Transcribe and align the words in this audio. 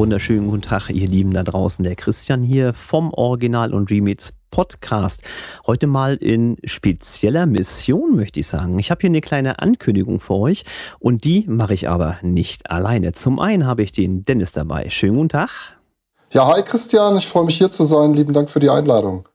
Wunderschönen 0.00 0.48
guten 0.48 0.62
Tag, 0.62 0.88
ihr 0.88 1.06
Lieben 1.06 1.34
da 1.34 1.42
draußen. 1.42 1.82
Der 1.82 1.94
Christian 1.94 2.42
hier 2.42 2.72
vom 2.72 3.12
Original 3.12 3.74
und 3.74 3.90
Remix 3.90 4.32
Podcast. 4.50 5.20
Heute 5.66 5.86
mal 5.86 6.16
in 6.16 6.56
spezieller 6.64 7.44
Mission, 7.44 8.16
möchte 8.16 8.40
ich 8.40 8.46
sagen. 8.46 8.78
Ich 8.78 8.90
habe 8.90 9.02
hier 9.02 9.10
eine 9.10 9.20
kleine 9.20 9.58
Ankündigung 9.58 10.18
für 10.18 10.36
euch 10.36 10.64
und 11.00 11.24
die 11.24 11.44
mache 11.46 11.74
ich 11.74 11.90
aber 11.90 12.16
nicht 12.22 12.70
alleine. 12.70 13.12
Zum 13.12 13.38
einen 13.38 13.66
habe 13.66 13.82
ich 13.82 13.92
den 13.92 14.24
Dennis 14.24 14.52
dabei. 14.52 14.88
Schönen 14.88 15.16
guten 15.16 15.28
Tag. 15.28 15.50
Ja, 16.30 16.46
hi 16.46 16.62
Christian, 16.62 17.18
ich 17.18 17.26
freue 17.26 17.44
mich 17.44 17.58
hier 17.58 17.70
zu 17.70 17.84
sein. 17.84 18.14
Lieben 18.14 18.32
Dank 18.32 18.48
für 18.48 18.60
die 18.60 18.70
Einladung. 18.70 19.28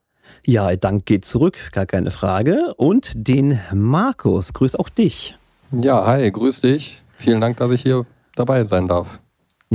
Ja, 0.43 0.75
Dank 0.75 1.05
geht 1.05 1.25
zurück, 1.25 1.57
gar 1.73 1.85
keine 1.85 2.09
Frage. 2.09 2.73
Und 2.77 3.11
den 3.13 3.59
Markus, 3.71 4.51
grüß 4.51 4.77
auch 4.77 4.89
dich. 4.89 5.37
Ja, 5.71 6.07
hi, 6.07 6.31
grüß 6.31 6.61
dich. 6.61 7.03
Vielen 7.13 7.39
Dank, 7.39 7.57
dass 7.57 7.69
ich 7.69 7.83
hier 7.83 8.07
dabei 8.35 8.65
sein 8.65 8.87
darf. 8.87 9.19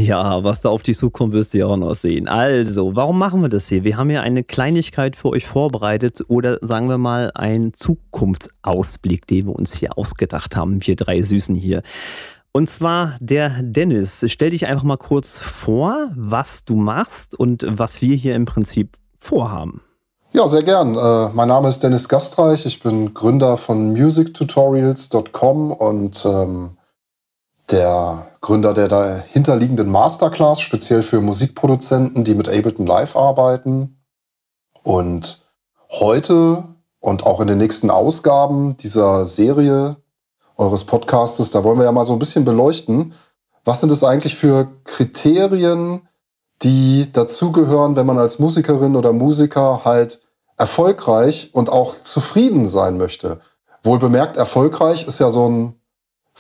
Ja, 0.00 0.42
was 0.42 0.62
da 0.62 0.70
auf 0.70 0.82
dich 0.82 0.96
zukommt, 0.96 1.34
wirst 1.34 1.52
du 1.52 1.58
ja 1.58 1.66
auch 1.66 1.76
noch 1.76 1.94
sehen. 1.94 2.26
Also, 2.26 2.96
warum 2.96 3.18
machen 3.18 3.42
wir 3.42 3.50
das 3.50 3.68
hier? 3.68 3.84
Wir 3.84 3.98
haben 3.98 4.08
ja 4.08 4.22
eine 4.22 4.42
Kleinigkeit 4.42 5.14
für 5.14 5.28
euch 5.28 5.46
vorbereitet 5.46 6.24
oder 6.28 6.58
sagen 6.62 6.88
wir 6.88 6.96
mal 6.96 7.30
einen 7.34 7.74
Zukunftsausblick, 7.74 9.26
den 9.26 9.46
wir 9.46 9.54
uns 9.54 9.74
hier 9.74 9.98
ausgedacht 9.98 10.56
haben, 10.56 10.84
wir 10.86 10.96
drei 10.96 11.20
Süßen 11.20 11.54
hier. 11.54 11.82
Und 12.52 12.70
zwar 12.70 13.16
der 13.20 13.62
Dennis. 13.62 14.24
Stell 14.26 14.50
dich 14.50 14.66
einfach 14.66 14.84
mal 14.84 14.96
kurz 14.96 15.38
vor, 15.38 16.10
was 16.16 16.64
du 16.64 16.76
machst 16.76 17.38
und 17.38 17.66
was 17.68 18.00
wir 18.00 18.16
hier 18.16 18.34
im 18.34 18.46
Prinzip 18.46 18.96
vorhaben. 19.18 19.82
Ja, 20.32 20.46
sehr 20.46 20.62
gern. 20.62 20.96
Äh, 20.96 21.28
mein 21.34 21.48
Name 21.48 21.68
ist 21.68 21.82
Dennis 21.82 22.08
Gastreich. 22.08 22.64
Ich 22.64 22.82
bin 22.82 23.12
Gründer 23.12 23.56
von 23.56 23.92
musictutorials.com 23.92 25.72
und 25.72 26.24
ähm, 26.24 26.70
der 27.70 28.26
Gründer 28.40 28.74
der 28.74 28.88
dahinterliegenden 28.88 29.90
Masterclass, 29.90 30.60
speziell 30.60 31.02
für 31.02 31.20
Musikproduzenten, 31.20 32.24
die 32.24 32.34
mit 32.34 32.48
Ableton 32.48 32.86
Live 32.86 33.16
arbeiten. 33.16 34.02
Und 34.82 35.42
heute 35.90 36.64
und 37.00 37.24
auch 37.24 37.40
in 37.40 37.48
den 37.48 37.58
nächsten 37.58 37.90
Ausgaben 37.90 38.76
dieser 38.76 39.26
Serie 39.26 39.96
eures 40.56 40.84
Podcastes, 40.84 41.50
da 41.50 41.64
wollen 41.64 41.78
wir 41.78 41.84
ja 41.84 41.92
mal 41.92 42.04
so 42.04 42.12
ein 42.12 42.18
bisschen 42.18 42.44
beleuchten, 42.44 43.14
was 43.64 43.80
sind 43.80 43.92
es 43.92 44.04
eigentlich 44.04 44.36
für 44.36 44.68
Kriterien, 44.84 46.08
die 46.62 47.10
dazugehören, 47.12 47.96
wenn 47.96 48.06
man 48.06 48.18
als 48.18 48.38
Musikerin 48.38 48.96
oder 48.96 49.12
Musiker 49.12 49.84
halt 49.84 50.20
erfolgreich 50.56 51.50
und 51.52 51.70
auch 51.70 52.00
zufrieden 52.02 52.68
sein 52.68 52.98
möchte. 52.98 53.40
Wohl 53.82 53.98
bemerkt, 53.98 54.36
erfolgreich 54.36 55.06
ist 55.06 55.20
ja 55.20 55.30
so 55.30 55.48
ein 55.48 55.79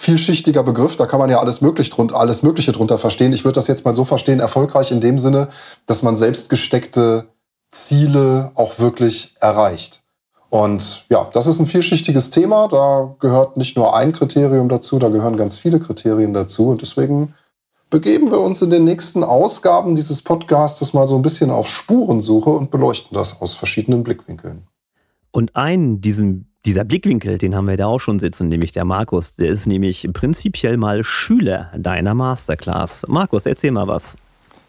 vielschichtiger 0.00 0.62
Begriff, 0.62 0.96
da 0.96 1.04
kann 1.04 1.20
man 1.20 1.28
ja 1.28 1.40
alles, 1.40 1.60
möglich 1.60 1.90
drunter, 1.90 2.18
alles 2.18 2.42
Mögliche 2.42 2.72
drunter 2.72 2.96
verstehen. 2.96 3.34
Ich 3.34 3.44
würde 3.44 3.56
das 3.56 3.66
jetzt 3.66 3.84
mal 3.84 3.94
so 3.94 4.06
verstehen, 4.06 4.40
erfolgreich 4.40 4.92
in 4.92 5.02
dem 5.02 5.18
Sinne, 5.18 5.48
dass 5.84 6.02
man 6.02 6.16
selbst 6.16 6.48
gesteckte 6.48 7.26
Ziele 7.70 8.50
auch 8.54 8.78
wirklich 8.78 9.34
erreicht. 9.40 10.00
Und 10.48 11.04
ja, 11.10 11.28
das 11.34 11.46
ist 11.46 11.60
ein 11.60 11.66
vielschichtiges 11.66 12.30
Thema. 12.30 12.66
Da 12.68 13.14
gehört 13.20 13.58
nicht 13.58 13.76
nur 13.76 13.94
ein 13.94 14.12
Kriterium 14.12 14.70
dazu, 14.70 14.98
da 14.98 15.10
gehören 15.10 15.36
ganz 15.36 15.58
viele 15.58 15.78
Kriterien 15.78 16.32
dazu. 16.32 16.70
Und 16.70 16.80
deswegen 16.80 17.34
begeben 17.90 18.30
wir 18.30 18.40
uns 18.40 18.62
in 18.62 18.70
den 18.70 18.84
nächsten 18.84 19.22
Ausgaben 19.22 19.94
dieses 19.96 20.22
Podcasts 20.22 20.94
mal 20.94 21.06
so 21.06 21.14
ein 21.14 21.22
bisschen 21.22 21.50
auf 21.50 21.68
Spurensuche 21.68 22.50
und 22.50 22.70
beleuchten 22.70 23.14
das 23.14 23.42
aus 23.42 23.52
verschiedenen 23.52 24.02
Blickwinkeln. 24.02 24.66
Und 25.30 25.54
einen 25.54 26.00
diesen 26.00 26.49
dieser 26.66 26.84
Blickwinkel, 26.84 27.38
den 27.38 27.54
haben 27.54 27.68
wir 27.68 27.76
da 27.76 27.86
auch 27.86 28.00
schon 28.00 28.20
sitzen, 28.20 28.48
nämlich 28.48 28.72
der 28.72 28.84
Markus. 28.84 29.34
Der 29.34 29.48
ist 29.48 29.66
nämlich 29.66 30.08
prinzipiell 30.12 30.76
mal 30.76 31.04
Schüler 31.04 31.72
deiner 31.76 32.14
Masterclass. 32.14 33.06
Markus, 33.08 33.46
erzähl 33.46 33.70
mal 33.70 33.88
was. 33.88 34.16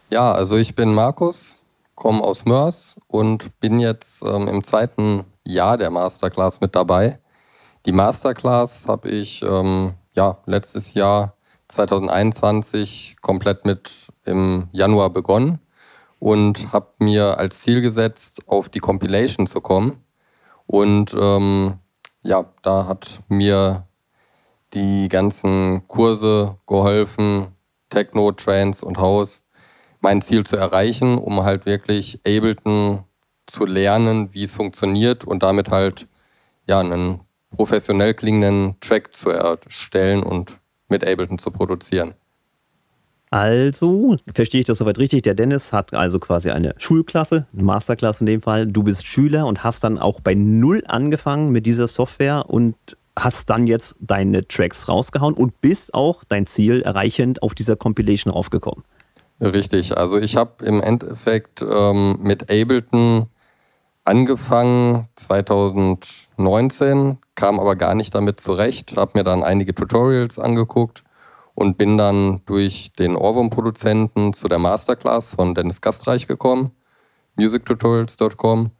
Ja, 0.08 0.32
also 0.32 0.56
ich 0.56 0.74
bin 0.74 0.94
Markus, 0.94 1.60
komme 1.94 2.22
aus 2.22 2.44
Mörs 2.44 2.96
und 3.08 3.58
bin 3.60 3.80
jetzt 3.80 4.22
ähm, 4.22 4.48
im 4.48 4.64
zweiten 4.64 5.24
Jahr 5.44 5.76
der 5.76 5.90
Masterclass 5.90 6.60
mit 6.60 6.74
dabei. 6.74 7.18
Die 7.84 7.92
Masterclass 7.92 8.86
habe 8.86 9.08
ich 9.08 9.42
ähm, 9.42 9.94
ja, 10.12 10.38
letztes 10.46 10.94
Jahr 10.94 11.34
2021 11.68 13.16
komplett 13.20 13.64
mit 13.64 13.90
im 14.24 14.68
Januar 14.72 15.10
begonnen 15.10 15.58
und 16.18 16.72
habe 16.72 16.88
mir 17.00 17.38
als 17.38 17.60
Ziel 17.62 17.80
gesetzt, 17.80 18.42
auf 18.46 18.68
die 18.68 18.78
Compilation 18.78 19.46
zu 19.46 19.60
kommen. 19.60 20.04
Und 20.66 21.16
ähm, 21.20 21.78
ja, 22.22 22.44
da 22.62 22.86
hat 22.86 23.20
mir 23.28 23.86
die 24.74 25.08
ganzen 25.08 25.86
Kurse 25.88 26.56
geholfen, 26.66 27.48
Techno, 27.90 28.32
Trance 28.32 28.84
und 28.84 28.98
House, 28.98 29.44
mein 30.00 30.22
Ziel 30.22 30.44
zu 30.44 30.56
erreichen, 30.56 31.18
um 31.18 31.44
halt 31.44 31.66
wirklich 31.66 32.20
Ableton 32.26 33.04
zu 33.46 33.66
lernen, 33.66 34.32
wie 34.32 34.44
es 34.44 34.54
funktioniert 34.54 35.24
und 35.24 35.42
damit 35.42 35.70
halt 35.70 36.08
ja 36.66 36.80
einen 36.80 37.20
professionell 37.50 38.14
klingenden 38.14 38.80
Track 38.80 39.14
zu 39.14 39.30
erstellen 39.30 40.22
und 40.22 40.58
mit 40.88 41.06
Ableton 41.06 41.38
zu 41.38 41.50
produzieren. 41.50 42.14
Also, 43.32 44.16
verstehe 44.34 44.60
ich 44.60 44.66
das 44.66 44.76
soweit 44.76 44.98
richtig? 44.98 45.22
Der 45.22 45.32
Dennis 45.32 45.72
hat 45.72 45.94
also 45.94 46.18
quasi 46.18 46.50
eine 46.50 46.74
Schulklasse, 46.76 47.46
eine 47.54 47.62
Masterklasse 47.62 48.20
in 48.20 48.26
dem 48.26 48.42
Fall. 48.42 48.66
Du 48.66 48.82
bist 48.82 49.06
Schüler 49.06 49.46
und 49.46 49.64
hast 49.64 49.82
dann 49.84 49.96
auch 49.96 50.20
bei 50.20 50.34
Null 50.34 50.84
angefangen 50.86 51.50
mit 51.50 51.64
dieser 51.64 51.88
Software 51.88 52.50
und 52.50 52.76
hast 53.18 53.48
dann 53.48 53.66
jetzt 53.66 53.96
deine 54.00 54.46
Tracks 54.46 54.86
rausgehauen 54.86 55.32
und 55.32 55.62
bist 55.62 55.94
auch 55.94 56.24
dein 56.24 56.44
Ziel 56.44 56.82
erreichend 56.82 57.42
auf 57.42 57.54
dieser 57.54 57.74
Compilation 57.74 58.34
aufgekommen. 58.34 58.84
Richtig, 59.40 59.96
also 59.96 60.18
ich 60.18 60.36
habe 60.36 60.62
im 60.66 60.82
Endeffekt 60.82 61.62
ähm, 61.62 62.18
mit 62.20 62.50
Ableton 62.50 63.28
angefangen 64.04 65.08
2019, 65.16 67.16
kam 67.34 67.58
aber 67.58 67.76
gar 67.76 67.94
nicht 67.94 68.14
damit 68.14 68.40
zurecht, 68.40 68.98
habe 68.98 69.12
mir 69.14 69.24
dann 69.24 69.42
einige 69.42 69.74
Tutorials 69.74 70.38
angeguckt 70.38 71.02
und 71.54 71.78
bin 71.78 71.98
dann 71.98 72.42
durch 72.46 72.92
den 72.98 73.16
Ohrwurm-Produzenten 73.16 74.32
zu 74.32 74.48
der 74.48 74.58
Masterclass 74.58 75.34
von 75.34 75.54
Dennis 75.54 75.80
Gastreich 75.80 76.26
gekommen, 76.26 76.72
musictutorials.com. 77.36 78.70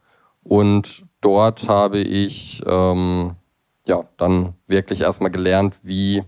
Und 0.43 1.05
dort 1.21 1.67
habe 1.69 1.99
ich 1.99 2.61
ähm, 2.65 3.35
ja, 3.85 4.03
dann 4.17 4.53
wirklich 4.67 5.01
erstmal 5.01 5.31
gelernt, 5.31 5.79
wie 5.83 6.23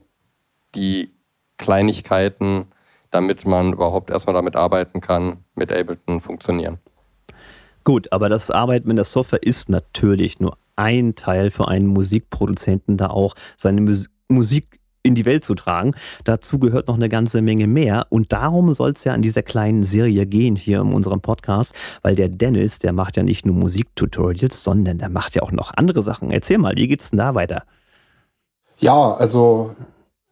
die 0.76 1.12
Kleinigkeiten, 1.58 2.68
damit 3.12 3.46
man 3.46 3.74
überhaupt 3.74 4.10
erstmal 4.10 4.36
damit 4.36 4.56
arbeiten 4.56 5.02
kann, 5.02 5.38
mit 5.56 5.72
Ableton 5.72 6.20
funktionieren. 6.20 6.80
Gut, 7.84 8.12
aber 8.12 8.30
das 8.30 8.52
Arbeiten 8.52 8.88
mit 8.88 8.98
der 8.98 9.06
Software 9.06 9.44
ist 9.44 9.70
natürlich 9.70 10.40
nur 10.40 10.58
ein 10.76 11.16
Teil 11.16 11.52
für 11.52 11.68
einen 11.68 11.88
Musikproduzenten, 11.88 12.98
da 12.98 13.08
auch 13.08 13.36
seine 13.58 13.82
Musik 14.28 14.80
in 15.06 15.16
die 15.16 15.26
Welt 15.26 15.46
zu 15.46 15.56
tragen. 15.56 15.94
Dazu 16.24 16.60
gehört 16.60 16.88
noch 16.88 16.96
eine 16.96 17.10
ganze 17.10 17.42
Menge 17.42 17.68
mehr. 17.68 18.08
Und 18.10 18.34
darum 18.34 18.74
soll 18.74 18.92
es 18.92 19.04
ja 19.04 19.14
in 19.14 19.22
dieser 19.22 19.44
kleinen 19.44 19.84
Serie 19.84 20.26
gehen 20.26 20.56
hier 20.56 20.82
in 20.82 20.94
unserem 20.94 21.22
Podcast, 21.22 21.74
weil 22.02 22.16
der 22.16 22.30
Dennis, 22.30 22.80
der 22.80 22.92
macht 22.92 23.16
ja 23.18 23.24
nicht 23.24 23.46
nur 23.46 23.56
Musiktutorials, 23.56 24.64
sondern 24.64 24.98
der 24.98 25.10
macht 25.10 25.36
ja 25.36 25.44
auch 25.44 25.52
noch 25.52 25.72
andere 25.76 26.04
Sachen. 26.04 26.32
Erzähl 26.32 26.58
mal, 26.58 26.76
wie 26.76 26.88
geht's 26.88 27.12
denn 27.12 27.20
da 27.20 27.36
weiter? 27.36 27.64
Ja, 28.78 29.14
also 29.14 29.76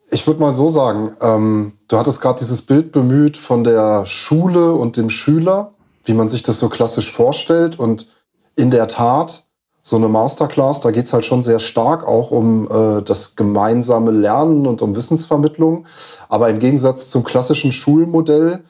ich 0.10 0.28
würde 0.28 0.42
mal 0.42 0.54
so 0.54 0.68
sagen, 0.68 1.16
ähm, 1.22 1.74
du 1.88 1.98
hattest 1.98 2.22
gerade 2.22 2.40
dieses 2.40 2.62
Bild 2.62 2.92
bemüht 2.92 3.38
von 3.38 3.64
der 3.64 4.06
Schule 4.06 4.74
und 4.74 4.98
dem 4.98 5.10
Schüler, 5.10 5.74
wie 6.04 6.14
man 6.14 6.30
sich 6.30 6.44
das 6.44 6.60
so 6.60 6.69
klassisch 6.69 7.12
vorstellt. 7.12 7.80
Und 7.80 8.08
in 8.56 8.69
der 8.69 8.88
Tat, 8.88 9.46
so 9.85 9.97
eine 9.97 10.07
Masterclass, 10.07 10.80
da 10.80 10.91
geht's 10.91 11.12
halt 11.12 11.25
schon 11.25 11.44
sehr 11.44 11.59
stark 11.59 12.07
auch 12.07 12.31
um 12.31 12.69
äh, 12.71 13.01
das 13.01 13.35
gemeinsame 13.35 14.12
Lernen 14.12 14.65
und 14.65 14.81
um 14.81 14.95
Wissensvermittlung. 14.95 15.85
Aber 16.30 16.50
im 16.50 16.59
Gegensatz 16.59 17.09
zum 17.09 17.25
klassischen 17.25 17.74
Schulmodell 17.74 18.63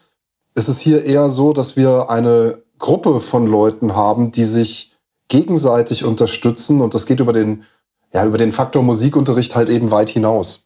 ist 0.55 0.69
es 0.69 0.79
hier 0.79 1.05
eher 1.05 1.29
so, 1.29 1.53
dass 1.53 1.75
wir 1.75 2.09
eine 2.09 2.63
Gruppe 2.79 3.21
von 3.21 3.45
Leuten 3.45 3.95
haben, 3.95 4.31
die 4.31 4.43
sich 4.43 4.95
gegenseitig 5.27 6.03
unterstützen 6.03 6.81
und 6.81 6.95
das 6.95 7.05
geht 7.05 7.19
über 7.19 7.31
den, 7.31 7.63
ja, 8.11 8.25
über 8.25 8.39
den 8.39 8.51
Faktor 8.51 8.81
Musikunterricht 8.81 9.55
halt 9.55 9.69
eben 9.69 9.91
weit 9.91 10.09
hinaus. 10.09 10.65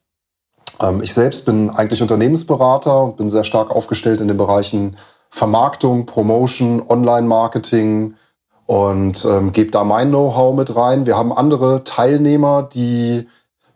Ähm, 0.79 1.01
ich 1.03 1.13
selbst 1.13 1.45
bin 1.45 1.69
eigentlich 1.69 2.01
Unternehmensberater 2.01 3.03
und 3.03 3.17
bin 3.17 3.29
sehr 3.29 3.43
stark 3.43 3.69
aufgestellt 3.69 4.21
in 4.21 4.29
den 4.29 4.37
Bereichen 4.37 4.95
Vermarktung, 5.29 6.05
Promotion, 6.05 6.81
Online-Marketing, 6.87 8.15
und 8.67 9.25
ähm, 9.25 9.53
gebe 9.53 9.71
da 9.71 9.83
mein 9.83 10.09
Know-how 10.09 10.55
mit 10.55 10.75
rein. 10.75 11.05
Wir 11.05 11.17
haben 11.17 11.33
andere 11.33 11.83
Teilnehmer, 11.85 12.63
die 12.63 13.27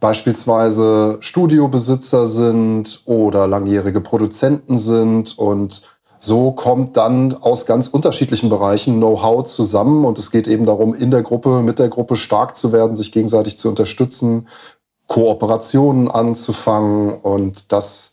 beispielsweise 0.01 1.17
Studiobesitzer 1.21 2.27
sind 2.27 3.01
oder 3.05 3.47
langjährige 3.47 4.01
Produzenten 4.01 4.77
sind. 4.77 5.37
Und 5.37 5.83
so 6.19 6.51
kommt 6.51 6.97
dann 6.97 7.33
aus 7.35 7.65
ganz 7.65 7.87
unterschiedlichen 7.87 8.49
Bereichen 8.49 8.97
Know-how 8.97 9.45
zusammen. 9.45 10.03
Und 10.03 10.19
es 10.19 10.29
geht 10.29 10.47
eben 10.47 10.65
darum, 10.65 10.93
in 10.93 11.09
der 11.09 11.21
Gruppe, 11.21 11.61
mit 11.61 11.79
der 11.79 11.87
Gruppe 11.87 12.17
stark 12.17 12.57
zu 12.57 12.73
werden, 12.73 12.95
sich 12.97 13.13
gegenseitig 13.13 13.57
zu 13.57 13.69
unterstützen, 13.69 14.49
Kooperationen 15.07 16.11
anzufangen. 16.11 17.13
Und 17.13 17.71
das 17.71 18.11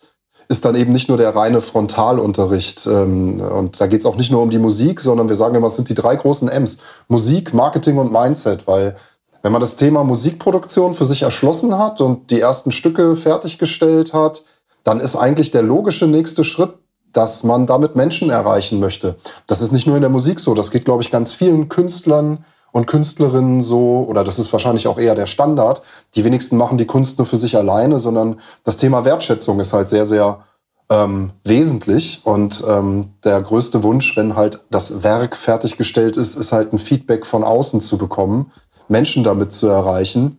ist 0.48 0.64
dann 0.64 0.74
eben 0.74 0.92
nicht 0.92 1.08
nur 1.08 1.18
der 1.18 1.36
reine 1.36 1.60
Frontalunterricht. 1.60 2.86
Ähm, 2.86 3.40
und 3.40 3.80
da 3.80 3.86
geht 3.86 4.00
es 4.00 4.06
auch 4.06 4.16
nicht 4.16 4.30
nur 4.30 4.42
um 4.42 4.50
die 4.50 4.58
Musik, 4.58 5.00
sondern 5.00 5.28
wir 5.28 5.36
sagen 5.36 5.54
immer, 5.54 5.66
es 5.66 5.76
sind 5.76 5.88
die 5.88 5.94
drei 5.94 6.16
großen 6.16 6.48
M's. 6.48 6.78
Musik, 7.06 7.52
Marketing 7.52 7.98
und 7.98 8.10
Mindset, 8.10 8.66
weil 8.66 8.96
wenn 9.42 9.52
man 9.52 9.60
das 9.60 9.76
Thema 9.76 10.04
Musikproduktion 10.04 10.94
für 10.94 11.06
sich 11.06 11.22
erschlossen 11.22 11.78
hat 11.78 12.00
und 12.00 12.30
die 12.30 12.40
ersten 12.40 12.72
Stücke 12.72 13.14
fertiggestellt 13.14 14.12
hat, 14.12 14.44
dann 14.84 15.00
ist 15.00 15.16
eigentlich 15.16 15.50
der 15.50 15.62
logische 15.62 16.06
nächste 16.06 16.44
Schritt, 16.44 16.74
dass 17.12 17.44
man 17.44 17.66
damit 17.66 17.94
Menschen 17.94 18.30
erreichen 18.30 18.80
möchte. 18.80 19.16
Das 19.46 19.60
ist 19.60 19.72
nicht 19.72 19.86
nur 19.86 19.96
in 19.96 20.02
der 20.02 20.10
Musik 20.10 20.40
so, 20.40 20.54
das 20.54 20.70
geht, 20.70 20.84
glaube 20.84 21.02
ich, 21.02 21.10
ganz 21.10 21.32
vielen 21.32 21.68
Künstlern 21.68 22.44
und 22.78 22.86
Künstlerinnen 22.86 23.60
so, 23.60 24.06
oder 24.08 24.22
das 24.22 24.38
ist 24.38 24.52
wahrscheinlich 24.52 24.86
auch 24.86 24.98
eher 24.98 25.16
der 25.16 25.26
Standard. 25.26 25.82
Die 26.14 26.24
wenigsten 26.24 26.56
machen 26.56 26.78
die 26.78 26.86
Kunst 26.86 27.18
nur 27.18 27.26
für 27.26 27.36
sich 27.36 27.56
alleine, 27.56 27.98
sondern 27.98 28.38
das 28.62 28.76
Thema 28.76 29.04
Wertschätzung 29.04 29.58
ist 29.58 29.72
halt 29.72 29.88
sehr, 29.88 30.06
sehr 30.06 30.44
ähm, 30.88 31.32
wesentlich. 31.42 32.20
Und 32.22 32.62
ähm, 32.68 33.14
der 33.24 33.42
größte 33.42 33.82
Wunsch, 33.82 34.16
wenn 34.16 34.36
halt 34.36 34.60
das 34.70 35.02
Werk 35.02 35.34
fertiggestellt 35.36 36.16
ist, 36.16 36.36
ist 36.36 36.52
halt 36.52 36.72
ein 36.72 36.78
Feedback 36.78 37.26
von 37.26 37.42
außen 37.42 37.80
zu 37.80 37.98
bekommen, 37.98 38.52
Menschen 38.86 39.24
damit 39.24 39.52
zu 39.52 39.66
erreichen. 39.66 40.38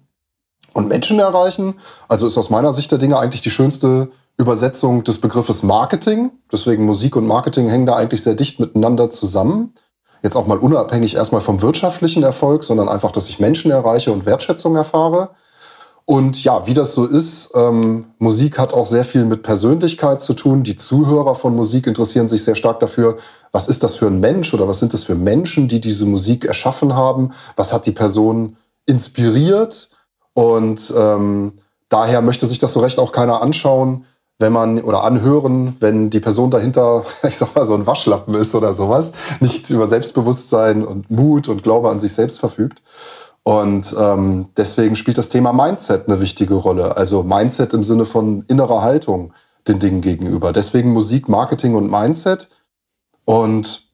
Und 0.74 0.88
Menschen 0.88 1.20
erreichen, 1.20 1.76
also 2.08 2.26
ist 2.26 2.38
aus 2.38 2.50
meiner 2.50 2.72
Sicht 2.72 2.90
der 2.90 3.00
Dinge 3.00 3.20
eigentlich 3.20 3.42
die 3.42 3.50
schönste 3.50 4.12
Übersetzung 4.38 5.04
des 5.04 5.20
Begriffes 5.20 5.62
Marketing. 5.62 6.32
Deswegen 6.50 6.86
Musik 6.86 7.18
und 7.18 7.28
Marketing 7.28 7.68
hängen 7.68 7.86
da 7.86 7.98
eigentlich 7.98 8.24
sehr 8.24 8.36
dicht 8.36 8.62
miteinander 8.62 9.10
zusammen. 9.10 9.74
Jetzt 10.22 10.36
auch 10.36 10.48
mal 10.48 10.58
unabhängig 10.58 11.16
erstmal 11.16 11.42
vom 11.42 11.62
wirtschaftlichen 11.62 12.24
Erfolg, 12.24 12.64
sondern 12.64 12.90
einfach, 12.90 13.12
dass 13.12 13.30
ich 13.30 13.40
Menschen 13.40 13.72
erreiche 13.72 14.12
und 14.12 14.26
Wertschätzung 14.26 14.76
erfahre. 14.76 15.30
Und 16.10 16.44
ja, 16.44 16.66
wie 16.66 16.74
das 16.74 16.94
so 16.94 17.06
ist, 17.06 17.52
ähm, 17.54 18.08
Musik 18.18 18.58
hat 18.58 18.74
auch 18.74 18.88
sehr 18.88 19.06
viel 19.06 19.26
mit 19.26 19.44
Persönlichkeit 19.44 20.22
zu 20.22 20.34
tun. 20.34 20.64
Die 20.64 20.76
Zuhörer 20.76 21.36
von 21.36 21.56
Musik 21.56 21.86
interessieren 21.86 22.28
sich 22.28 22.44
sehr 22.44 22.56
stark 22.56 22.80
dafür, 22.80 23.18
was 23.52 23.68
ist 23.68 23.84
das 23.84 23.96
für 23.96 24.08
ein 24.08 24.20
Mensch 24.20 24.52
oder 24.56 24.68
was 24.68 24.80
sind 24.80 24.96
das 24.96 25.04
für 25.04 25.14
Menschen, 25.14 25.68
die 25.68 25.80
diese 25.80 26.06
Musik 26.06 26.46
erschaffen 26.46 26.96
haben? 26.96 27.32
Was 27.56 27.72
hat 27.72 27.86
die 27.86 27.92
Person 27.92 28.58
inspiriert? 28.88 29.92
Und 30.34 30.92
ähm, 30.98 31.54
daher 31.90 32.22
möchte 32.22 32.48
sich 32.48 32.58
das 32.58 32.72
so 32.72 32.80
recht 32.80 32.98
auch 32.98 33.12
keiner 33.12 33.44
anschauen, 33.44 34.06
wenn 34.40 34.54
man 34.54 34.82
oder 34.82 35.04
anhören, 35.04 35.76
wenn 35.82 36.10
die 36.10 36.22
Person 36.22 36.50
dahinter, 36.50 37.06
ich 37.28 37.38
sag 37.38 37.56
mal, 37.56 37.66
so 37.66 37.76
ein 37.76 37.86
Waschlappen 37.86 38.34
ist 38.36 38.56
oder 38.56 38.74
sowas, 38.74 39.14
nicht 39.42 39.70
über 39.70 39.88
Selbstbewusstsein 39.88 40.86
und 40.86 41.12
Mut 41.12 41.50
und 41.50 41.62
Glaube 41.62 41.90
an 41.90 42.00
sich 42.00 42.14
selbst 42.14 42.40
verfügt. 42.40 42.82
Und 43.44 43.96
ähm, 43.98 44.50
deswegen 44.58 44.96
spielt 44.96 45.18
das 45.18 45.30
Thema 45.30 45.54
Mindset 45.54 46.08
eine 46.08 46.20
wichtige 46.20 46.56
Rolle. 46.56 46.98
Also 46.98 47.24
Mindset 47.24 47.74
im 47.74 47.84
Sinne 47.84 48.06
von 48.06 48.44
innerer 48.44 48.82
Haltung 48.82 49.34
den 49.68 49.80
Dingen 49.80 50.02
gegenüber. 50.02 50.54
Deswegen 50.54 50.94
Musik, 50.94 51.30
Marketing 51.30 51.76
und 51.76 51.90
Mindset. 51.90 52.50
Und 53.26 53.88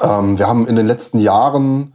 ähm, 0.00 0.38
wir 0.38 0.48
haben 0.48 0.66
in 0.66 0.76
den 0.76 0.86
letzten 0.86 1.18
Jahren 1.20 1.94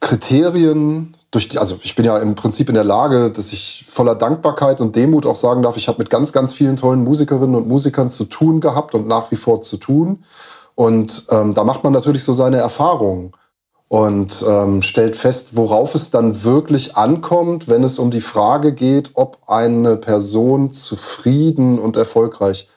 Kriterien 0.00 1.16
durch 1.30 1.48
die, 1.48 1.58
also 1.58 1.78
ich 1.82 1.94
bin 1.94 2.04
ja 2.04 2.18
im 2.18 2.34
Prinzip 2.34 2.68
in 2.68 2.74
der 2.74 2.84
Lage, 2.84 3.30
dass 3.30 3.52
ich 3.52 3.84
voller 3.88 4.14
Dankbarkeit 4.14 4.80
und 4.80 4.96
Demut 4.96 5.26
auch 5.26 5.36
sagen 5.36 5.62
darf, 5.62 5.76
ich 5.76 5.86
habe 5.86 5.98
mit 5.98 6.10
ganz, 6.10 6.32
ganz 6.32 6.52
vielen 6.52 6.76
tollen 6.76 7.04
Musikerinnen 7.04 7.54
und 7.54 7.68
Musikern 7.68 8.10
zu 8.10 8.24
tun 8.24 8.60
gehabt 8.60 8.94
und 8.94 9.06
nach 9.06 9.30
wie 9.30 9.36
vor 9.36 9.62
zu 9.62 9.76
tun. 9.76 10.24
Und 10.74 11.24
ähm, 11.30 11.54
da 11.54 11.62
macht 11.62 11.84
man 11.84 11.92
natürlich 11.92 12.24
so 12.24 12.32
seine 12.32 12.56
Erfahrungen 12.56 13.32
und 13.86 14.44
ähm, 14.48 14.82
stellt 14.82 15.14
fest, 15.14 15.50
worauf 15.52 15.94
es 15.94 16.10
dann 16.10 16.42
wirklich 16.42 16.96
ankommt, 16.96 17.68
wenn 17.68 17.84
es 17.84 17.98
um 17.98 18.10
die 18.10 18.20
Frage 18.20 18.72
geht, 18.72 19.12
ob 19.14 19.38
eine 19.46 19.96
Person 19.96 20.72
zufrieden 20.72 21.78
und 21.78 21.96
erfolgreich 21.96 22.68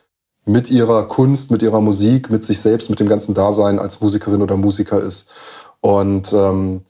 mit 0.45 0.69
ihrer 0.69 1.07
Kunst, 1.07 1.49
mit 1.49 1.61
ihrer 1.61 1.81
Musik, 1.81 2.29
mit 2.29 2.43
sich 2.43 2.59
selbst, 2.59 2.89
mit 2.89 2.99
dem 2.99 3.07
ganzen 3.07 3.33
Dasein 3.33 3.79
als 3.79 4.01
Musikerin 4.01 4.41
oder 4.41 4.57
Musiker 4.57 4.99
ist. 4.99 5.29
Und 5.79 6.33
ähm, 6.33 6.83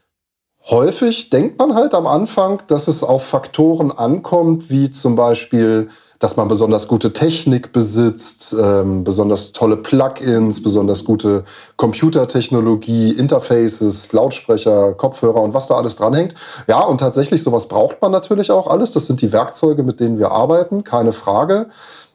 häufig 0.69 1.29
denkt 1.29 1.59
man 1.59 1.75
halt 1.75 1.93
am 1.93 2.07
Anfang, 2.07 2.61
dass 2.67 2.87
es 2.87 3.03
auf 3.03 3.25
Faktoren 3.25 3.91
ankommt, 3.91 4.69
wie 4.69 4.91
zum 4.91 5.15
Beispiel, 5.15 5.89
dass 6.19 6.37
man 6.37 6.47
besonders 6.47 6.87
gute 6.87 7.11
Technik 7.11 7.73
besitzt, 7.73 8.55
ähm, 8.57 9.03
besonders 9.03 9.51
tolle 9.51 9.75
Plugins, 9.75 10.63
besonders 10.63 11.03
gute 11.03 11.43
Computertechnologie, 11.75 13.11
Interfaces, 13.11 14.13
Lautsprecher, 14.13 14.93
Kopfhörer 14.93 15.41
und 15.41 15.53
was 15.53 15.67
da 15.67 15.75
alles 15.75 15.97
dranhängt. 15.97 16.33
Ja, 16.67 16.79
und 16.79 16.99
tatsächlich, 16.99 17.43
sowas 17.43 17.67
braucht 17.67 18.01
man 18.01 18.13
natürlich 18.13 18.51
auch 18.51 18.67
alles. 18.67 18.93
Das 18.93 19.05
sind 19.05 19.21
die 19.21 19.33
Werkzeuge, 19.33 19.83
mit 19.83 19.99
denen 19.99 20.17
wir 20.17 20.31
arbeiten, 20.31 20.85
keine 20.85 21.11
Frage. 21.11 21.67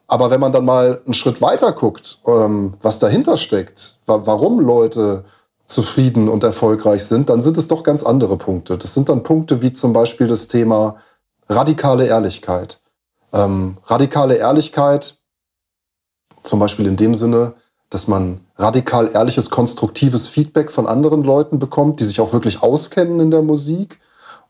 Aber 0.07 0.31
wenn 0.31 0.41
man 0.41 0.53
dann 0.53 0.65
mal 0.65 1.03
einen 1.05 1.13
Schritt 1.13 1.43
weiter 1.43 1.73
guckt, 1.73 2.19
ähm, 2.27 2.73
was 2.81 2.99
dahinter 2.99 3.37
steckt, 3.37 3.99
wa 4.07 4.23
warum 4.25 4.59
Leute 4.59 5.25
zufrieden 5.69 6.29
und 6.29 6.43
erfolgreich 6.43 7.05
sind, 7.05 7.29
dann 7.29 7.43
sind 7.43 7.59
es 7.59 7.69
doch 7.69 7.85
ganz 7.85 8.03
andere 8.03 8.39
Punkte. 8.39 8.79
Das 8.79 8.95
sind 8.95 9.09
dann 9.09 9.23
Punkte 9.23 9.63
wie 9.63 9.73
zum 9.73 9.93
Beispiel 9.93 10.27
das 10.27 10.49
Thema 10.49 10.97
radikale 11.49 12.07
Ehrlichkeit. 12.07 12.81
Ähm, 13.33 13.77
radikale 13.85 14.37
Ehrlichkeit, 14.37 15.19
zum 16.43 16.59
Beispiel 16.59 16.87
in 16.87 16.97
dem 16.97 17.15
Sinne, 17.15 17.55
dass 17.91 18.09
man 18.09 18.41
radikal 18.57 19.11
ehrliches, 19.13 19.51
konstruktives 19.51 20.27
Feedback 20.27 20.71
von 20.71 20.87
anderen 20.87 21.23
Leuten 21.23 21.59
bekommt, 21.59 22.01
die 22.01 22.05
sich 22.05 22.21
auch 22.21 22.33
wirklich 22.33 22.63
auskennen 22.63 23.21
in 23.21 23.31
der 23.31 23.43
Musik 23.43 24.01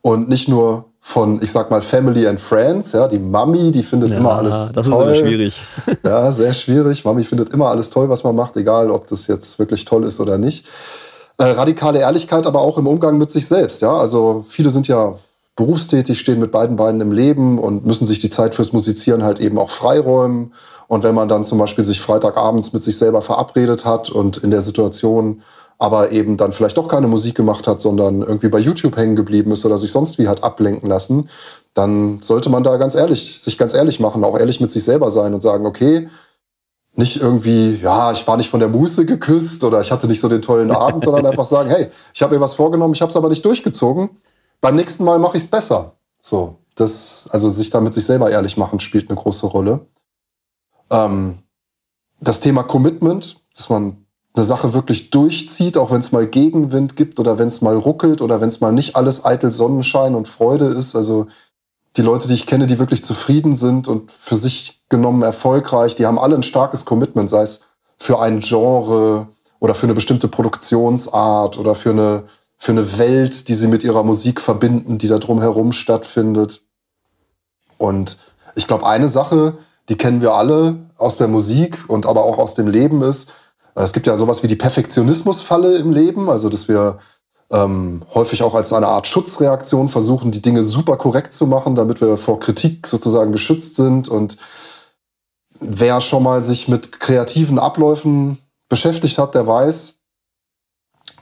und 0.01 0.29
nicht 0.29 0.47
nur 0.47 0.85
von, 1.01 1.41
ich 1.41 1.51
sag 1.51 1.69
mal, 1.71 1.81
Family 1.81 2.27
and 2.27 2.39
Friends, 2.39 2.93
ja, 2.93 3.07
die 3.07 3.19
Mami, 3.19 3.71
die 3.71 3.83
findet 3.83 4.11
ja, 4.11 4.17
immer 4.17 4.33
alles 4.33 4.71
das 4.73 4.87
toll. 4.87 5.07
Das 5.07 5.17
ist 5.17 5.23
schwierig. 5.23 5.61
ja, 6.03 6.31
sehr 6.31 6.53
schwierig. 6.53 7.03
Mami 7.03 7.23
findet 7.23 7.49
immer 7.49 7.69
alles 7.69 7.89
toll, 7.89 8.09
was 8.09 8.23
man 8.23 8.35
macht, 8.35 8.55
egal 8.57 8.89
ob 8.89 9.07
das 9.07 9.27
jetzt 9.27 9.59
wirklich 9.59 9.85
toll 9.85 10.03
ist 10.05 10.19
oder 10.19 10.37
nicht. 10.37 10.65
Äh, 11.39 11.51
radikale 11.51 11.99
Ehrlichkeit, 11.99 12.45
aber 12.45 12.59
auch 12.59 12.77
im 12.77 12.85
Umgang 12.85 13.17
mit 13.17 13.31
sich 13.31 13.47
selbst. 13.47 13.81
Ja, 13.81 13.93
also 13.93 14.43
viele 14.49 14.71
sind 14.71 14.89
ja 14.89 15.15
berufstätig, 15.55 16.19
stehen 16.19 16.41
mit 16.41 16.51
beiden 16.51 16.75
Beinen 16.75 16.99
im 16.99 17.13
Leben 17.13 17.59
und 17.59 17.85
müssen 17.85 18.05
sich 18.05 18.19
die 18.19 18.27
Zeit 18.27 18.55
fürs 18.55 18.73
Musizieren 18.73 19.23
halt 19.23 19.39
eben 19.39 19.57
auch 19.57 19.69
freiräumen. 19.69 20.53
Und 20.89 21.03
wenn 21.03 21.15
man 21.15 21.29
dann 21.29 21.45
zum 21.45 21.57
Beispiel 21.57 21.85
sich 21.85 22.01
Freitagabends 22.01 22.73
mit 22.73 22.83
sich 22.83 22.97
selber 22.97 23.21
verabredet 23.21 23.85
hat 23.85 24.09
und 24.09 24.35
in 24.37 24.51
der 24.51 24.61
Situation 24.61 25.41
aber 25.77 26.11
eben 26.11 26.35
dann 26.35 26.51
vielleicht 26.51 26.75
doch 26.75 26.89
keine 26.89 27.07
Musik 27.07 27.35
gemacht 27.35 27.67
hat, 27.67 27.79
sondern 27.79 28.21
irgendwie 28.21 28.49
bei 28.49 28.59
YouTube 28.59 28.97
hängen 28.97 29.15
geblieben 29.15 29.53
ist 29.53 29.65
oder 29.65 29.77
sich 29.77 29.91
sonst 29.91 30.17
wie 30.17 30.27
hat 30.27 30.43
ablenken 30.43 30.89
lassen, 30.89 31.29
dann 31.73 32.21
sollte 32.21 32.49
man 32.49 32.63
da 32.63 32.75
ganz 32.75 32.95
ehrlich, 32.95 33.39
sich 33.39 33.57
ganz 33.57 33.73
ehrlich 33.73 34.01
machen, 34.01 34.25
auch 34.25 34.37
ehrlich 34.37 34.59
mit 34.59 34.71
sich 34.71 34.83
selber 34.83 35.09
sein 35.09 35.33
und 35.33 35.41
sagen, 35.41 35.65
okay, 35.65 36.09
nicht 36.99 37.15
irgendwie, 37.15 37.77
ja, 37.77 38.11
ich 38.11 38.27
war 38.27 38.37
nicht 38.37 38.49
von 38.49 38.59
der 38.59 38.69
Muße 38.69 39.05
geküsst 39.05 39.63
oder 39.63 39.79
ich 39.81 39.91
hatte 39.91 40.05
nicht 40.05 40.19
so 40.19 40.27
den 40.27 40.41
tollen 40.41 40.69
Abend, 40.69 41.05
sondern 41.05 41.25
einfach 41.25 41.45
sagen, 41.45 41.69
hey, 41.69 41.87
ich 42.13 42.21
habe 42.21 42.35
mir 42.35 42.41
was 42.41 42.53
vorgenommen, 42.53 42.93
ich 42.93 43.01
habe 43.01 43.09
es 43.09 43.15
aber 43.15 43.29
nicht 43.29 43.43
durchgezogen. 43.43 44.09
Beim 44.61 44.75
nächsten 44.75 45.05
Mal 45.05 45.17
mache 45.17 45.37
ich 45.37 45.43
es 45.43 45.49
besser. 45.49 45.93
So, 46.19 46.57
das, 46.75 47.29
also 47.31 47.49
sich 47.49 47.69
da 47.69 47.79
mit 47.79 47.93
sich 47.93 48.05
selber 48.05 48.29
ehrlich 48.29 48.57
machen, 48.57 48.81
spielt 48.81 49.09
eine 49.09 49.17
große 49.17 49.47
Rolle. 49.47 49.87
Ähm, 50.91 51.39
das 52.19 52.41
Thema 52.41 52.63
Commitment, 52.63 53.45
dass 53.55 53.69
man 53.69 54.05
eine 54.35 54.43
Sache 54.43 54.73
wirklich 54.73 55.09
durchzieht, 55.09 55.77
auch 55.77 55.91
wenn 55.91 56.01
es 56.01 56.11
mal 56.11 56.27
Gegenwind 56.27 56.97
gibt 56.97 57.17
oder 57.17 57.39
wenn 57.39 57.47
es 57.47 57.61
mal 57.61 57.77
ruckelt 57.77 58.21
oder 58.21 58.41
wenn 58.41 58.49
es 58.49 58.59
mal 58.59 58.73
nicht 58.73 58.97
alles 58.97 59.23
eitel 59.23 59.51
Sonnenschein 59.51 60.15
und 60.15 60.27
Freude 60.27 60.65
ist. 60.65 60.97
Also 60.97 61.27
die 61.97 62.01
Leute, 62.01 62.27
die 62.27 62.33
ich 62.33 62.45
kenne, 62.45 62.67
die 62.67 62.79
wirklich 62.79 63.03
zufrieden 63.03 63.55
sind 63.55 63.87
und 63.87 64.11
für 64.11 64.35
sich 64.35 64.81
genommen 64.89 65.21
erfolgreich, 65.21 65.95
die 65.95 66.05
haben 66.05 66.19
alle 66.19 66.35
ein 66.35 66.43
starkes 66.43 66.85
Commitment, 66.85 67.29
sei 67.29 67.41
es 67.41 67.61
für 67.97 68.19
ein 68.19 68.39
Genre 68.39 69.27
oder 69.59 69.75
für 69.75 69.85
eine 69.85 69.93
bestimmte 69.93 70.27
Produktionsart 70.27 71.57
oder 71.57 71.75
für 71.75 71.91
eine, 71.91 72.23
für 72.57 72.71
eine 72.71 72.97
Welt, 72.97 73.47
die 73.47 73.55
sie 73.55 73.67
mit 73.67 73.83
ihrer 73.83 74.03
Musik 74.03 74.39
verbinden, 74.39 74.97
die 74.97 75.07
da 75.07 75.17
drumherum 75.17 75.71
stattfindet. 75.71 76.61
Und 77.77 78.17
ich 78.55 78.67
glaube, 78.67 78.85
eine 78.85 79.07
Sache, 79.07 79.57
die 79.89 79.97
kennen 79.97 80.21
wir 80.21 80.33
alle 80.33 80.77
aus 80.97 81.17
der 81.17 81.27
Musik 81.27 81.85
und 81.87 82.05
aber 82.05 82.23
auch 82.23 82.37
aus 82.37 82.55
dem 82.55 82.67
Leben 82.67 83.01
ist, 83.01 83.31
es 83.75 83.93
gibt 83.93 84.07
ja 84.07 84.17
sowas 84.17 84.43
wie 84.43 84.47
die 84.47 84.55
Perfektionismusfalle 84.55 85.77
im 85.77 85.93
Leben, 85.93 86.29
also 86.29 86.49
dass 86.49 86.67
wir 86.67 86.99
ähm, 87.51 88.03
häufig 88.13 88.43
auch 88.43 88.53
als 88.53 88.73
eine 88.73 88.87
Art 88.87 89.07
Schutzreaktion 89.07 89.89
versuchen, 89.89 90.31
die 90.31 90.41
Dinge 90.41 90.63
super 90.63 90.97
korrekt 90.97 91.33
zu 91.33 91.47
machen, 91.47 91.75
damit 91.75 92.01
wir 92.01 92.17
vor 92.17 92.39
Kritik 92.39 92.85
sozusagen 92.85 93.31
geschützt 93.31 93.75
sind. 93.75 94.07
Und 94.07 94.37
wer 95.59 96.01
schon 96.01 96.23
mal 96.23 96.43
sich 96.43 96.67
mit 96.67 96.99
kreativen 96.99 97.57
Abläufen 97.57 98.37
beschäftigt 98.69 99.17
hat, 99.17 99.33
der 99.33 99.47
weiß, 99.47 99.95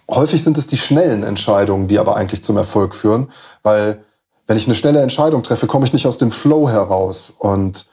häufig 0.10 0.43
sind 0.43 0.57
es 0.57 0.67
die 0.67 0.77
schnellen 0.77 1.24
Entscheidungen, 1.24 1.88
die 1.88 2.00
aber 2.00 2.15
eigentlich 2.15 2.43
zum 2.43 2.57
Erfolg 2.57 2.93
führen, 2.93 3.31
weil 3.63 4.03
wenn 4.48 4.57
ich 4.57 4.65
eine 4.65 4.75
schnelle 4.75 5.01
Entscheidung 5.01 5.43
treffe, 5.43 5.67
komme 5.67 5.86
ich 5.86 5.93
nicht 5.93 6.07
aus 6.07 6.17
dem 6.17 6.31
Flow 6.31 6.69
heraus. 6.69 7.34
Und 7.38 7.86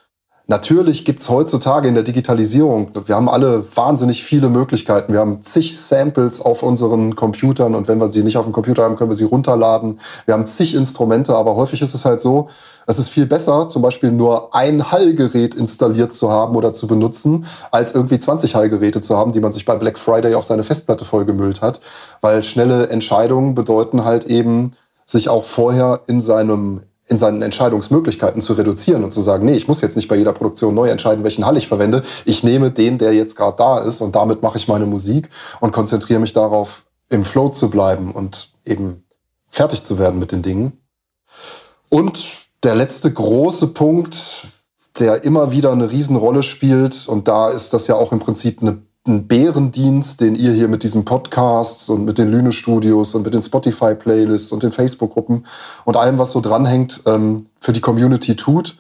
Natürlich 0.47 1.07
gibt's 1.07 1.31
heutzutage 1.31 1.89
in 1.89 1.95
der 1.95 2.03
Digitalisierung, 2.03 2.91
wir 3.07 3.15
haben 3.15 3.31
alle 3.31 3.65
wahnsinnig 3.75 4.23
viele 4.23 4.51
Möglichkeiten. 4.51 5.15
Wir 5.15 5.21
haben 5.21 5.41
zig 5.41 5.81
Samples 5.81 6.39
auf 6.39 6.63
unseren 6.63 7.17
Computern 7.17 7.75
und 7.75 7.89
wenn 7.89 7.97
wir 7.97 8.09
sie 8.09 8.23
nicht 8.23 8.37
auf 8.37 8.45
dem 8.45 8.53
Computer 8.53 8.83
haben, 8.83 8.97
können 8.97 9.11
wir 9.11 9.15
sie 9.17 9.25
runterladen. 9.25 10.01
Wir 10.27 10.35
haben 10.35 10.47
zig 10.47 10.75
Instrumente, 10.75 11.35
aber 11.35 11.57
häufig 11.57 11.81
ist 11.81 11.95
es 11.95 12.05
halt 12.05 12.21
so, 12.21 12.51
es 12.87 12.99
ist 12.99 13.09
viel 13.09 13.25
besser, 13.25 13.69
zum 13.69 13.81
Beispiel 13.81 14.13
nur 14.13 14.55
ein 14.55 14.93
Hallgerät 14.93 15.55
installiert 15.55 16.13
zu 16.13 16.31
haben 16.31 16.57
oder 16.57 16.75
zu 16.75 16.87
benutzen, 16.87 17.47
als 17.71 17.95
irgendwie 17.95 18.19
20 18.19 18.55
Hallgeräte 18.55 19.01
zu 19.01 19.17
haben, 19.17 19.33
die 19.33 19.41
man 19.41 19.53
sich 19.53 19.65
bei 19.65 19.77
Black 19.77 19.99
Friday 19.99 20.35
auf 20.35 20.45
seine 20.45 20.63
Festplatte 20.63 21.07
vollgemüllt 21.07 21.63
hat. 21.63 21.81
Weil 22.21 22.43
schnelle 22.43 22.89
Entscheidungen 22.91 23.55
bedeuten 23.55 24.05
halt 24.05 24.25
eben, 24.25 24.73
sich 25.07 25.29
auch 25.29 25.45
vorher 25.45 26.01
in 26.07 26.21
seinem 26.21 26.83
in 27.07 27.19
seinen 27.19 27.43
Entscheidungsmöglichkeiten 27.43 28.41
zu 28.41 28.55
reduzieren 28.55 29.05
und 29.05 29.13
zu 29.13 29.21
sagen, 29.21 29.45
nee, 29.45 29.55
ich 29.55 29.69
muss 29.69 29.81
jetzt 29.81 29.97
nicht 29.97 30.09
bei 30.09 30.17
jeder 30.17 30.33
Produktion 30.33 30.75
neu 30.75 30.89
entscheiden, 30.89 31.23
welchen 31.23 31.45
Hall 31.45 31.57
ich 31.57 31.69
verwende. 31.69 32.03
Ich 32.25 32.43
nehme 32.43 32.71
den, 32.71 32.99
der 32.99 33.13
jetzt 33.13 33.37
gerade 33.37 33.57
da 33.59 33.79
ist 33.79 34.01
und 34.01 34.17
damit 34.17 34.43
mache 34.43 34.57
ich 34.57 34.69
meine 34.69 34.87
Musik 34.87 35.29
und 35.61 35.73
konzentriere 35.73 36.21
mich 36.21 36.33
darauf, 36.33 36.85
im 37.11 37.25
Flow 37.25 37.51
zu 37.51 37.69
bleiben 37.69 38.13
und 38.13 38.53
eben 38.65 39.05
fertig 39.49 39.83
zu 39.83 39.99
werden 39.99 40.19
mit 40.19 40.33
den 40.33 40.43
Dingen. 40.43 40.81
Und 41.91 42.25
der 42.63 42.75
letzte 42.75 43.13
große 43.13 43.69
Punkt, 43.69 44.47
der 44.99 45.25
immer 45.25 45.53
wieder 45.53 45.73
eine 45.73 45.91
Riesenrolle 45.91 46.43
spielt, 46.43 47.07
und 47.07 47.29
da 47.29 47.51
ist 47.51 47.75
das 47.75 47.87
ja 47.87 47.95
auch 47.95 48.13
im 48.13 48.19
Prinzip 48.19 48.63
eine 48.63 48.83
ein 49.07 49.27
Bärendienst, 49.27 50.21
den 50.21 50.35
ihr 50.35 50.53
hier 50.53 50.69
mit 50.69 50.83
diesen 50.83 51.05
Podcasts 51.05 51.89
und 51.91 52.05
mit 52.05 52.17
den 52.17 52.31
Lüne-Studios 52.31 53.15
und 53.15 53.23
mit 53.23 53.35
den 53.35 53.43
Spotify-Playlists 53.43 54.51
und 54.51 54.63
den 54.63 54.73
Facebook-Gruppen 54.73 55.45
und 55.85 55.97
allem, 55.97 56.19
was 56.19 56.31
so 56.31 56.41
dranhängt, 56.41 57.03
ähm, 57.07 57.47
für 57.61 57.75
die 57.75 57.83
Community 57.83 58.35
tut. 58.35 58.77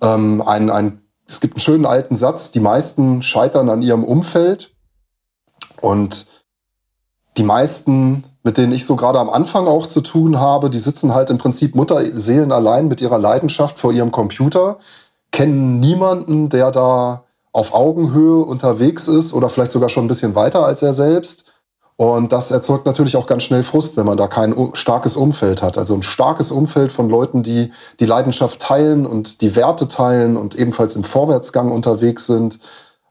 Ähm, 0.00 0.42
ein, 0.42 0.70
ein, 0.70 1.00
es 1.26 1.40
gibt 1.40 1.54
einen 1.54 1.60
schönen 1.60 1.86
alten 1.86 2.14
Satz, 2.14 2.52
die 2.52 2.60
meisten 2.60 3.22
scheitern 3.22 3.68
an 3.68 3.82
ihrem 3.82 4.04
Umfeld 4.04 4.70
und 5.80 6.26
die 7.36 7.42
meisten, 7.42 8.22
mit 8.44 8.58
denen 8.58 8.72
ich 8.72 8.84
so 8.84 8.94
gerade 8.94 9.18
am 9.18 9.30
Anfang 9.30 9.66
auch 9.66 9.88
zu 9.88 10.02
tun 10.02 10.38
habe, 10.38 10.70
die 10.70 10.78
sitzen 10.78 11.14
halt 11.14 11.30
im 11.30 11.38
Prinzip 11.38 11.74
Mutterseelen 11.74 12.52
allein 12.52 12.86
mit 12.86 13.00
ihrer 13.00 13.18
Leidenschaft 13.18 13.78
vor 13.78 13.92
ihrem 13.92 14.12
Computer, 14.12 14.78
kennen 15.32 15.80
niemanden, 15.80 16.48
der 16.48 16.70
da 16.70 17.24
auf 17.52 17.74
Augenhöhe 17.74 18.44
unterwegs 18.44 19.08
ist 19.08 19.32
oder 19.32 19.48
vielleicht 19.48 19.72
sogar 19.72 19.88
schon 19.88 20.04
ein 20.04 20.08
bisschen 20.08 20.34
weiter 20.34 20.64
als 20.64 20.82
er 20.82 20.92
selbst. 20.92 21.46
Und 21.96 22.30
das 22.30 22.52
erzeugt 22.52 22.86
natürlich 22.86 23.16
auch 23.16 23.26
ganz 23.26 23.42
schnell 23.42 23.64
Frust, 23.64 23.96
wenn 23.96 24.06
man 24.06 24.16
da 24.16 24.28
kein 24.28 24.54
starkes 24.74 25.16
Umfeld 25.16 25.62
hat. 25.62 25.76
Also 25.76 25.94
ein 25.94 26.04
starkes 26.04 26.52
Umfeld 26.52 26.92
von 26.92 27.08
Leuten, 27.08 27.42
die 27.42 27.72
die 27.98 28.06
Leidenschaft 28.06 28.60
teilen 28.60 29.04
und 29.04 29.40
die 29.40 29.56
Werte 29.56 29.88
teilen 29.88 30.36
und 30.36 30.54
ebenfalls 30.54 30.94
im 30.94 31.02
Vorwärtsgang 31.02 31.72
unterwegs 31.72 32.26
sind. 32.26 32.60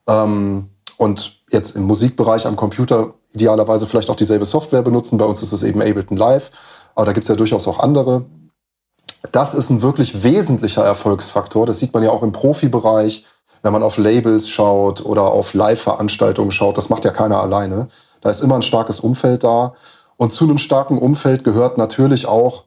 Ähm, 0.08 0.70
und 0.96 1.38
jetzt 1.51 1.75
im 1.75 1.84
Musikbereich 1.84 2.48
am 2.48 2.56
Computer 2.56 3.13
idealerweise 3.34 3.88
vielleicht 3.88 4.10
auch 4.10 4.15
dieselbe 4.15 4.46
Software 4.46 4.84
benutzen. 4.84 5.17
Bei 5.17 5.25
uns 5.25 5.44
ist 5.44 5.51
es 5.51 5.63
eben 5.63 5.82
Ableton 5.82 6.17
Live, 6.17 6.51
aber 6.96 7.08
da 7.08 7.12
gibt 7.12 7.25
es 7.25 7.27
ja 7.27 7.36
durchaus 7.36 7.67
auch 7.67 7.79
andere. 7.79 8.25
Das 9.34 9.53
ist 9.53 9.70
ein 9.70 9.82
wirklich 9.82 10.24
wesentlicher 10.24 10.84
Erfolgsfaktor. 10.84 11.65
Das 11.65 11.79
sieht 11.79 11.94
man 11.94 12.03
ja 12.03 12.12
auch 12.12 12.24
im 12.24 12.32
Profibereich 12.32 13.25
wenn 13.68 13.74
man 13.74 13.84
auf 13.84 13.98
Labels 13.98 14.48
schaut 14.48 15.04
oder 15.04 15.24
auf 15.24 15.54
Live-Veranstaltungen 15.54 16.52
schaut, 16.52 16.78
das 16.78 16.88
macht 16.88 17.04
ja 17.04 17.12
keiner 17.12 17.42
alleine. 17.42 17.90
Da 18.22 18.30
ist 18.30 18.42
immer 18.42 18.56
ein 18.56 18.62
starkes 18.62 19.02
Umfeld 19.02 19.44
da. 19.44 19.74
Und 20.16 20.32
zu 20.32 20.46
einem 20.46 20.58
starken 20.58 20.98
Umfeld 20.98 21.44
gehört 21.44 21.78
natürlich 21.78 22.28
auch, 22.28 22.64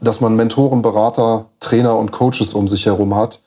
dass 0.00 0.20
man 0.20 0.34
Mentoren, 0.34 0.82
Berater, 0.82 1.46
Trainer 1.60 1.96
und 1.96 2.10
Coaches 2.10 2.54
um 2.54 2.66
sich 2.66 2.86
herum 2.86 3.14
hat. 3.14 3.42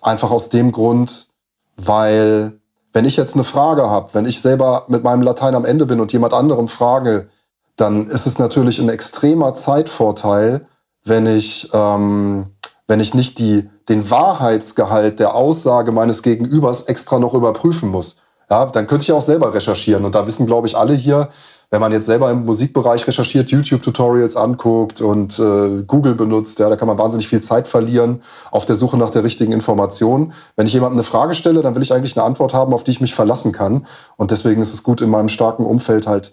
Einfach 0.00 0.32
aus 0.32 0.48
dem 0.48 0.72
Grund, 0.72 1.28
weil 1.76 2.58
wenn 2.92 3.04
ich 3.04 3.16
jetzt 3.16 3.34
eine 3.34 3.44
Frage 3.44 3.88
habe, 3.88 4.10
wenn 4.12 4.26
ich 4.26 4.42
selber 4.42 4.86
mit 4.88 5.04
meinem 5.04 5.22
Latein 5.22 5.54
am 5.54 5.64
Ende 5.64 5.86
bin 5.86 6.00
und 6.00 6.12
jemand 6.12 6.34
anderem 6.34 6.66
frage, 6.66 7.28
dann 7.76 8.08
ist 8.08 8.26
es 8.26 8.40
natürlich 8.40 8.80
ein 8.80 8.88
extremer 8.88 9.54
Zeitvorteil, 9.54 10.66
wenn 11.04 11.28
ich, 11.28 11.70
ähm, 11.72 12.51
wenn 12.92 13.00
ich 13.00 13.14
nicht 13.14 13.38
die 13.38 13.70
den 13.88 14.10
Wahrheitsgehalt 14.10 15.18
der 15.18 15.34
Aussage 15.34 15.92
meines 15.92 16.22
Gegenübers 16.22 16.82
extra 16.82 17.18
noch 17.18 17.32
überprüfen 17.32 17.88
muss. 17.88 18.16
Ja, 18.50 18.66
dann 18.66 18.86
könnte 18.86 19.04
ich 19.04 19.12
auch 19.12 19.22
selber 19.22 19.54
recherchieren. 19.54 20.04
Und 20.04 20.14
da 20.14 20.26
wissen, 20.26 20.44
glaube 20.44 20.66
ich, 20.66 20.76
alle 20.76 20.92
hier, 20.92 21.30
wenn 21.70 21.80
man 21.80 21.90
jetzt 21.90 22.04
selber 22.04 22.30
im 22.30 22.44
Musikbereich 22.44 23.06
recherchiert, 23.06 23.50
YouTube-Tutorials 23.50 24.36
anguckt 24.36 25.00
und 25.00 25.38
äh, 25.38 25.84
Google 25.86 26.14
benutzt, 26.14 26.58
ja, 26.58 26.68
da 26.68 26.76
kann 26.76 26.86
man 26.86 26.98
wahnsinnig 26.98 27.28
viel 27.28 27.40
Zeit 27.40 27.66
verlieren 27.66 28.20
auf 28.50 28.66
der 28.66 28.76
Suche 28.76 28.98
nach 28.98 29.08
der 29.08 29.24
richtigen 29.24 29.52
Information. 29.52 30.34
Wenn 30.56 30.66
ich 30.66 30.74
jemandem 30.74 30.98
eine 30.98 31.04
Frage 31.04 31.34
stelle, 31.34 31.62
dann 31.62 31.74
will 31.74 31.82
ich 31.82 31.94
eigentlich 31.94 32.14
eine 32.18 32.26
Antwort 32.26 32.52
haben, 32.52 32.74
auf 32.74 32.84
die 32.84 32.90
ich 32.90 33.00
mich 33.00 33.14
verlassen 33.14 33.52
kann. 33.52 33.86
Und 34.18 34.32
deswegen 34.32 34.60
ist 34.60 34.74
es 34.74 34.82
gut, 34.82 35.00
in 35.00 35.08
meinem 35.08 35.30
starken 35.30 35.64
Umfeld 35.64 36.06
halt 36.06 36.32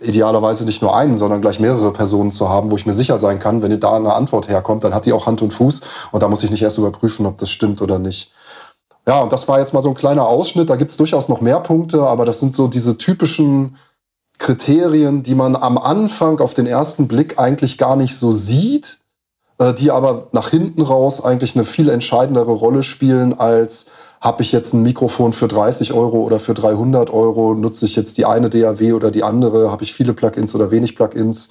idealerweise 0.00 0.64
nicht 0.64 0.82
nur 0.82 0.96
einen, 0.96 1.16
sondern 1.16 1.40
gleich 1.40 1.60
mehrere 1.60 1.92
Personen 1.92 2.30
zu 2.30 2.48
haben, 2.48 2.70
wo 2.70 2.76
ich 2.76 2.86
mir 2.86 2.92
sicher 2.92 3.18
sein 3.18 3.38
kann, 3.38 3.62
wenn 3.62 3.78
da 3.80 3.94
eine 3.94 4.14
Antwort 4.14 4.48
herkommt, 4.48 4.84
dann 4.84 4.94
hat 4.94 5.06
die 5.06 5.12
auch 5.12 5.26
Hand 5.26 5.42
und 5.42 5.52
Fuß 5.52 5.80
und 6.12 6.22
da 6.22 6.28
muss 6.28 6.42
ich 6.42 6.50
nicht 6.50 6.62
erst 6.62 6.78
überprüfen, 6.78 7.26
ob 7.26 7.38
das 7.38 7.50
stimmt 7.50 7.82
oder 7.82 7.98
nicht. 7.98 8.30
Ja, 9.06 9.20
und 9.22 9.32
das 9.32 9.48
war 9.48 9.58
jetzt 9.58 9.72
mal 9.72 9.80
so 9.80 9.88
ein 9.88 9.94
kleiner 9.94 10.26
Ausschnitt. 10.26 10.68
Da 10.68 10.76
gibt 10.76 10.90
es 10.90 10.98
durchaus 10.98 11.30
noch 11.30 11.40
mehr 11.40 11.60
Punkte, 11.60 12.02
aber 12.02 12.26
das 12.26 12.40
sind 12.40 12.54
so 12.54 12.68
diese 12.68 12.98
typischen 12.98 13.76
Kriterien, 14.38 15.22
die 15.22 15.34
man 15.34 15.56
am 15.56 15.78
Anfang 15.78 16.40
auf 16.40 16.52
den 16.52 16.66
ersten 16.66 17.08
Blick 17.08 17.38
eigentlich 17.38 17.78
gar 17.78 17.96
nicht 17.96 18.16
so 18.16 18.32
sieht, 18.32 18.98
äh, 19.58 19.72
die 19.72 19.90
aber 19.90 20.28
nach 20.32 20.50
hinten 20.50 20.82
raus 20.82 21.24
eigentlich 21.24 21.54
eine 21.54 21.64
viel 21.64 21.88
entscheidendere 21.88 22.52
Rolle 22.52 22.82
spielen 22.82 23.38
als 23.38 23.86
habe 24.20 24.42
ich 24.42 24.52
jetzt 24.52 24.72
ein 24.72 24.82
Mikrofon 24.82 25.32
für 25.32 25.48
30 25.48 25.92
Euro 25.92 26.22
oder 26.22 26.40
für 26.40 26.54
300 26.54 27.10
Euro, 27.10 27.54
nutze 27.54 27.86
ich 27.86 27.96
jetzt 27.96 28.18
die 28.18 28.24
eine 28.24 28.50
DAW 28.50 28.92
oder 28.92 29.10
die 29.10 29.22
andere, 29.22 29.70
habe 29.70 29.84
ich 29.84 29.94
viele 29.94 30.12
Plugins 30.12 30.54
oder 30.54 30.70
wenig 30.70 30.96
Plugins 30.96 31.48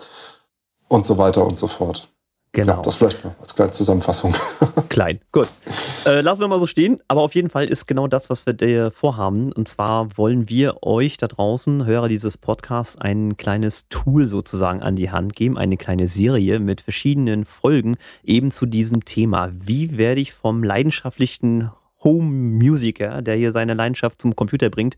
und 0.87 1.05
so 1.05 1.17
weiter 1.17 1.45
und 1.45 1.57
so 1.57 1.67
fort. 1.67 2.09
Genau. 2.53 2.77
Ja, 2.77 2.81
das 2.81 2.95
vielleicht 2.95 3.19
als 3.39 3.55
kleine 3.55 3.71
Zusammenfassung. 3.71 4.33
Klein, 4.89 5.19
gut. 5.31 5.47
Äh, 6.05 6.21
lassen 6.21 6.39
wir 6.39 6.47
mal 6.47 6.59
so 6.59 6.65
stehen, 6.65 6.99
aber 7.07 7.21
auf 7.21 7.35
jeden 7.35 7.49
Fall 7.49 7.67
ist 7.67 7.87
genau 7.87 8.07
das, 8.07 8.31
was 8.31 8.47
wir 8.47 8.53
dir 8.53 8.89
vorhaben. 8.89 9.51
Und 9.51 9.67
zwar 9.67 10.17
wollen 10.17 10.49
wir 10.49 10.81
euch 10.81 11.17
da 11.17 11.27
draußen, 11.27 11.85
Hörer 11.85 12.07
dieses 12.07 12.37
Podcasts, 12.37 12.97
ein 12.97 13.37
kleines 13.37 13.89
Tool 13.89 14.27
sozusagen 14.27 14.81
an 14.81 14.95
die 14.95 15.11
Hand 15.11 15.35
geben, 15.35 15.57
eine 15.57 15.77
kleine 15.77 16.07
Serie 16.07 16.59
mit 16.59 16.81
verschiedenen 16.81 17.45
Folgen 17.45 17.95
eben 18.23 18.49
zu 18.49 18.65
diesem 18.65 19.05
Thema. 19.05 19.51
Wie 19.53 19.97
werde 19.97 20.21
ich 20.21 20.33
vom 20.33 20.63
leidenschaftlichen 20.63 21.69
Home-Musiker, 22.03 23.21
der 23.21 23.35
hier 23.35 23.51
seine 23.51 23.73
Leidenschaft 23.73 24.21
zum 24.21 24.35
Computer 24.35 24.69
bringt, 24.69 24.97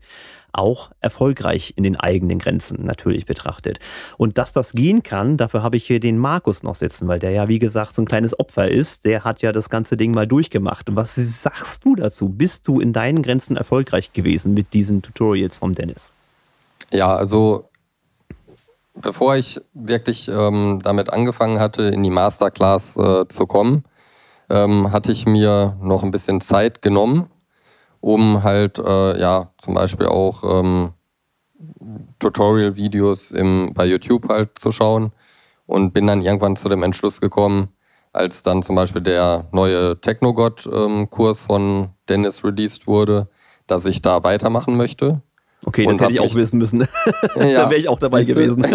auch 0.52 0.90
erfolgreich 1.00 1.74
in 1.76 1.84
den 1.84 1.96
eigenen 1.96 2.38
Grenzen 2.38 2.84
natürlich 2.84 3.26
betrachtet. 3.26 3.78
Und 4.16 4.38
dass 4.38 4.52
das 4.52 4.72
gehen 4.72 5.02
kann, 5.02 5.36
dafür 5.36 5.62
habe 5.62 5.76
ich 5.76 5.86
hier 5.86 6.00
den 6.00 6.18
Markus 6.18 6.62
noch 6.62 6.74
sitzen, 6.74 7.08
weil 7.08 7.18
der 7.18 7.30
ja, 7.30 7.48
wie 7.48 7.58
gesagt, 7.58 7.94
so 7.94 8.02
ein 8.02 8.06
kleines 8.06 8.38
Opfer 8.38 8.68
ist. 8.68 9.04
Der 9.04 9.24
hat 9.24 9.42
ja 9.42 9.52
das 9.52 9.70
ganze 9.70 9.96
Ding 9.96 10.12
mal 10.12 10.26
durchgemacht. 10.26 10.86
Was 10.90 11.14
sagst 11.14 11.84
du 11.84 11.96
dazu? 11.96 12.28
Bist 12.28 12.66
du 12.68 12.80
in 12.80 12.92
deinen 12.92 13.22
Grenzen 13.22 13.56
erfolgreich 13.56 14.12
gewesen 14.12 14.54
mit 14.54 14.72
diesen 14.72 15.02
Tutorials 15.02 15.58
vom 15.58 15.74
Dennis? 15.74 16.12
Ja, 16.92 17.14
also 17.14 17.70
bevor 18.94 19.36
ich 19.36 19.60
wirklich 19.72 20.28
ähm, 20.28 20.80
damit 20.82 21.12
angefangen 21.12 21.60
hatte, 21.60 21.82
in 21.84 22.02
die 22.02 22.10
Masterclass 22.10 22.96
äh, 22.96 23.28
zu 23.28 23.46
kommen, 23.46 23.84
ähm, 24.50 24.92
hatte 24.92 25.12
ich 25.12 25.26
mir 25.26 25.76
noch 25.80 26.02
ein 26.02 26.10
bisschen 26.10 26.40
Zeit 26.40 26.82
genommen, 26.82 27.30
um 28.00 28.42
halt 28.42 28.78
äh, 28.78 29.18
ja 29.18 29.50
zum 29.62 29.74
Beispiel 29.74 30.06
auch 30.06 30.42
ähm, 30.44 30.90
Tutorial-Videos 32.18 33.32
bei 33.74 33.86
YouTube 33.86 34.28
halt 34.28 34.58
zu 34.58 34.70
schauen 34.72 35.12
und 35.66 35.92
bin 35.92 36.06
dann 36.06 36.22
irgendwann 36.22 36.56
zu 36.56 36.68
dem 36.68 36.82
Entschluss 36.82 37.20
gekommen, 37.20 37.68
als 38.12 38.42
dann 38.42 38.62
zum 38.62 38.76
Beispiel 38.76 39.02
der 39.02 39.46
neue 39.52 40.00
Technogod-Kurs 40.00 41.40
ähm, 41.40 41.46
von 41.46 41.88
Dennis 42.08 42.44
released 42.44 42.86
wurde, 42.86 43.28
dass 43.66 43.84
ich 43.84 44.02
da 44.02 44.22
weitermachen 44.24 44.76
möchte. 44.76 45.22
Okay, 45.64 45.86
das 45.86 46.00
hätte 46.00 46.12
ich 46.12 46.20
auch 46.20 46.34
wissen 46.34 46.58
müssen. 46.58 46.80
da 47.36 47.70
wäre 47.70 47.76
ich 47.76 47.88
auch 47.88 47.98
dabei 47.98 48.24
gewesen. 48.24 48.66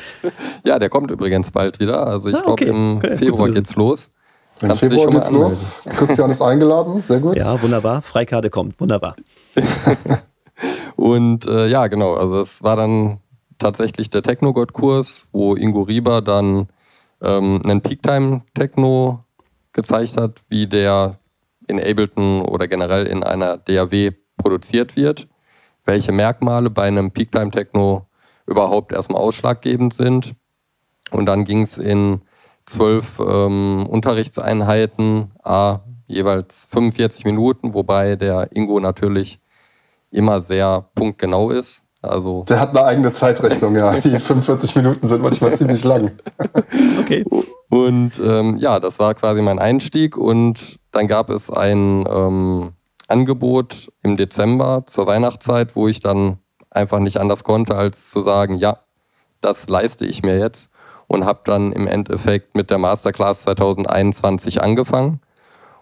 ja, 0.64 0.78
der 0.78 0.88
kommt 0.88 1.10
übrigens 1.10 1.50
bald 1.50 1.80
wieder. 1.80 2.06
Also 2.06 2.28
ich 2.28 2.36
ah, 2.36 2.42
okay. 2.46 2.66
glaube, 2.66 2.78
im 2.78 2.96
okay, 2.98 3.16
Februar 3.16 3.50
geht's 3.50 3.74
los. 3.74 4.12
Im 4.60 4.76
Februar 4.76 5.08
geht's 5.08 5.30
los. 5.30 5.82
Christian 5.88 6.30
ist 6.30 6.42
eingeladen, 6.42 7.00
sehr 7.00 7.20
gut. 7.20 7.36
Ja, 7.36 7.60
wunderbar. 7.62 8.02
Freikarte 8.02 8.50
kommt, 8.50 8.78
wunderbar. 8.78 9.16
und 10.96 11.46
äh, 11.46 11.66
ja, 11.68 11.86
genau, 11.86 12.14
also 12.14 12.40
es 12.40 12.62
war 12.62 12.76
dann 12.76 13.20
tatsächlich 13.58 14.10
der 14.10 14.22
Technogod-Kurs, 14.22 15.26
wo 15.32 15.54
Ingo 15.54 15.82
Rieber 15.82 16.20
dann 16.20 16.68
ähm, 17.22 17.60
einen 17.64 17.80
Peaktime-Techno 17.80 19.24
gezeigt 19.72 20.16
hat, 20.20 20.42
wie 20.48 20.66
der 20.66 21.18
in 21.68 21.78
Ableton 21.78 22.42
oder 22.42 22.66
generell 22.66 23.06
in 23.06 23.22
einer 23.22 23.56
DAW 23.56 24.12
produziert 24.36 24.96
wird, 24.96 25.28
welche 25.84 26.12
Merkmale 26.12 26.70
bei 26.70 26.84
einem 26.84 27.10
Peaktime-Techno 27.12 28.06
überhaupt 28.46 28.92
erstmal 28.92 29.22
ausschlaggebend 29.22 29.94
sind. 29.94 30.34
Und 31.10 31.26
dann 31.26 31.44
ging 31.44 31.62
es 31.62 31.78
in 31.78 32.20
zwölf 32.70 33.20
ähm, 33.20 33.86
Unterrichtseinheiten, 33.88 35.32
a, 35.42 35.80
jeweils 36.06 36.66
45 36.70 37.24
Minuten, 37.24 37.74
wobei 37.74 38.16
der 38.16 38.48
Ingo 38.54 38.80
natürlich 38.80 39.40
immer 40.10 40.40
sehr 40.40 40.86
punktgenau 40.94 41.50
ist. 41.50 41.82
Also 42.02 42.44
der 42.48 42.60
hat 42.60 42.70
eine 42.70 42.84
eigene 42.84 43.12
Zeitrechnung, 43.12 43.76
ja. 43.76 43.92
Die 44.00 44.18
45 44.18 44.74
Minuten 44.76 45.06
sind 45.06 45.22
manchmal 45.22 45.52
ziemlich 45.52 45.84
lang. 45.84 46.12
Okay. 47.00 47.24
Und 47.68 48.20
ähm, 48.24 48.56
ja, 48.56 48.78
das 48.78 48.98
war 48.98 49.14
quasi 49.14 49.42
mein 49.42 49.58
Einstieg 49.58 50.16
und 50.16 50.76
dann 50.92 51.08
gab 51.08 51.28
es 51.28 51.50
ein 51.50 52.04
ähm, 52.08 52.72
Angebot 53.08 53.90
im 54.02 54.16
Dezember 54.16 54.84
zur 54.86 55.06
Weihnachtszeit, 55.06 55.74
wo 55.74 55.88
ich 55.88 56.00
dann 56.00 56.38
einfach 56.70 57.00
nicht 57.00 57.18
anders 57.18 57.42
konnte, 57.42 57.76
als 57.76 58.10
zu 58.10 58.22
sagen, 58.22 58.54
ja, 58.54 58.78
das 59.40 59.68
leiste 59.68 60.04
ich 60.04 60.22
mir 60.22 60.38
jetzt 60.38 60.70
und 61.10 61.24
habe 61.24 61.40
dann 61.42 61.72
im 61.72 61.88
Endeffekt 61.88 62.54
mit 62.54 62.70
der 62.70 62.78
Masterclass 62.78 63.42
2021 63.42 64.62
angefangen 64.62 65.20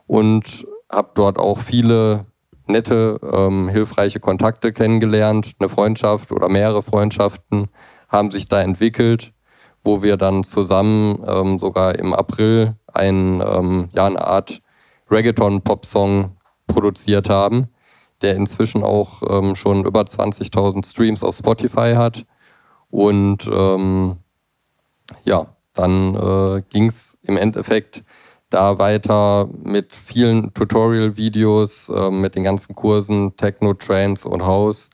und 0.07 0.67
habe 0.91 1.11
dort 1.15 1.39
auch 1.39 1.59
viele 1.59 2.25
nette, 2.67 3.21
ähm, 3.35 3.69
hilfreiche 3.69 4.21
Kontakte 4.21 4.73
kennengelernt. 4.73 5.53
Eine 5.59 5.69
Freundschaft 5.69 6.33
oder 6.33 6.49
mehrere 6.49 6.83
Freundschaften 6.83 7.69
haben 8.09 8.31
sich 8.31 8.49
da 8.49 8.63
entwickelt, 8.63 9.35
wo 9.83 10.03
wir 10.03 10.17
dann 10.17 10.45
zusammen 10.45 11.23
ähm, 11.27 11.59
sogar 11.59 11.99
im 11.99 12.15
April 12.15 12.77
ein, 12.95 13.43
ähm, 13.47 13.91
ja, 13.93 14.07
eine 14.07 14.27
Art 14.27 14.63
Reggaeton-Pop-Song 15.11 16.39
produziert 16.67 17.29
haben, 17.29 17.67
der 18.23 18.35
inzwischen 18.35 18.83
auch 18.83 19.21
ähm, 19.29 19.55
schon 19.57 19.85
über 19.85 20.01
20.000 20.01 20.89
Streams 20.89 21.23
auf 21.23 21.37
Spotify 21.37 21.93
hat. 21.97 22.25
Und 22.89 23.47
ähm, 23.53 24.17
ja, 25.25 25.47
dann 25.75 26.15
äh, 26.15 26.63
ging 26.69 26.89
es 26.89 27.17
im 27.23 27.37
Endeffekt 27.37 28.05
da 28.51 28.79
weiter 28.79 29.49
mit 29.63 29.95
vielen 29.95 30.53
Tutorial-Videos, 30.55 31.91
äh, 31.91 32.11
mit 32.11 32.35
den 32.35 32.45
ganzen 32.45 32.75
Kursen 32.75 33.37
Techno, 33.37 33.75
Trance 33.75 34.29
und 34.29 34.45
House, 34.47 34.91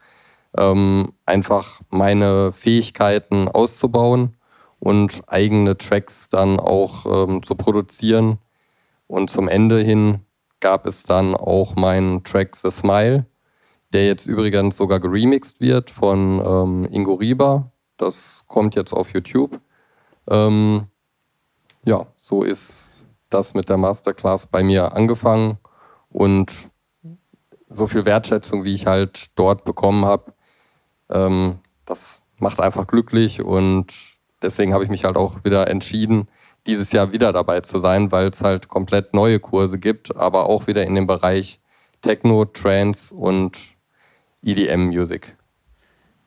ähm, 0.59 1.13
einfach 1.27 1.81
meine 1.91 2.53
Fähigkeiten 2.53 3.49
auszubauen 3.49 4.37
und 4.81 5.23
eigene 5.27 5.79
Tracks 5.79 6.29
dann 6.29 6.59
auch 6.61 7.07
ähm, 7.07 7.43
zu 7.43 7.55
produzieren. 7.55 8.39
Und 9.07 9.31
zum 9.31 9.49
Ende 9.49 9.81
hin 9.81 10.21
gab 10.61 10.87
es 10.87 11.05
dann 11.05 11.35
auch 11.35 11.77
meinen 11.77 12.25
Track 12.25 12.57
The 12.57 12.71
Smile, 12.71 13.27
der 13.93 14.07
jetzt 14.07 14.27
übrigens 14.27 14.77
sogar 14.77 15.01
geremixed 15.01 15.61
wird 15.61 15.91
von 15.91 16.43
ähm, 16.45 16.89
Ingo 16.91 17.15
Rieber. 17.15 17.71
Das 17.97 18.45
kommt 18.49 18.75
jetzt 18.75 18.93
auf 18.93 19.13
YouTube. 19.13 19.61
Ähm, 20.29 20.87
ja, 21.85 22.07
so 22.17 22.43
ist 22.43 23.03
das 23.31 23.55
mit 23.55 23.69
der 23.69 23.77
Masterclass 23.77 24.47
bei 24.47 24.63
mir 24.63 24.95
angefangen 24.95 25.59
und 26.11 26.71
so 27.69 27.87
viel 27.87 28.05
Wertschätzung, 28.05 28.65
wie 28.65 28.75
ich 28.75 28.87
halt 28.87 29.27
dort 29.37 29.65
bekommen 29.65 30.05
habe, 30.05 30.33
ähm, 31.11 31.59
das 31.85 32.23
macht 32.39 32.61
einfach 32.61 32.87
glücklich 32.87 33.43
und 33.43 33.95
deswegen 34.43 34.73
habe 34.73 34.85
ich 34.85 34.91
mich 34.91 35.05
halt 35.05 35.17
auch 35.17 35.45
wieder 35.45 35.69
entschieden, 35.69 36.29
dieses 36.67 36.93
Jahr 36.93 37.13
wieder 37.13 37.33
dabei 37.33 37.61
zu 37.61 37.79
sein, 37.79 38.11
weil 38.13 38.29
es 38.29 38.41
halt 38.41 38.69
komplett 38.69 39.13
neue 39.13 39.39
Kurse 39.41 39.79
gibt, 39.79 40.17
aber 40.17 40.49
auch 40.49 40.67
wieder 40.67 40.85
in 40.85 40.95
dem 40.95 41.07
Bereich 41.07 41.61
Techno, 42.01 42.45
Trance 42.45 43.15
und 43.15 43.75
EDM 44.43 44.87
Music. 44.87 45.37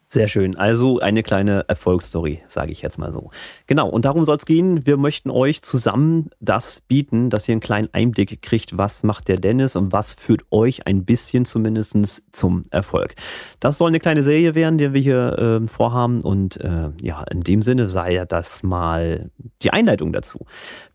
Sehr 0.10 0.30
schön. 0.30 0.56
Also 0.56 1.00
eine 1.00 1.22
kleine 1.22 1.66
Erfolgsstory, 1.68 2.42
sage 2.48 2.72
ich 2.72 2.82
jetzt 2.82 2.98
mal 2.98 3.12
so. 3.12 3.30
Genau, 3.66 3.90
und 3.90 4.06
darum 4.06 4.24
soll 4.24 4.38
es 4.38 4.46
gehen. 4.46 4.86
Wir 4.86 4.96
möchten 4.96 5.30
euch 5.30 5.64
zusammen 5.64 6.30
das 6.40 6.80
bieten, 6.80 7.30
dass 7.30 7.50
ihr 7.50 7.52
einen 7.52 7.60
kleinen 7.60 7.90
Einblick 7.92 8.42
kriegt, 8.42 8.78
was 8.78 9.04
macht 9.04 9.28
der 9.28 9.36
Dennis 9.36 9.76
und 9.76 9.92
was 9.92 10.14
führt 10.14 10.44
euch 10.50 10.88
ein 10.88 11.03
bisschen 11.03 11.44
zumindest 11.44 12.24
zum 12.31 12.64
Erfolg. 12.72 13.16
Das 13.60 13.77
soll 13.77 13.90
eine 13.90 14.00
kleine 14.00 14.24
Serie 14.24 14.55
werden, 14.55 14.77
die 14.77 14.94
wir 14.94 15.01
hier 15.01 15.62
äh, 15.64 15.68
vorhaben. 15.68 16.22
Und 16.22 16.55
äh, 16.62 16.90
ja, 17.01 17.25
in 17.29 17.42
dem 17.42 17.62
Sinne 17.62 17.90
sei 17.90 18.14
ja 18.14 18.24
das 18.24 18.64
mal 18.64 19.29
die 19.62 19.74
Einleitung 19.74 20.14
dazu. 20.14 20.46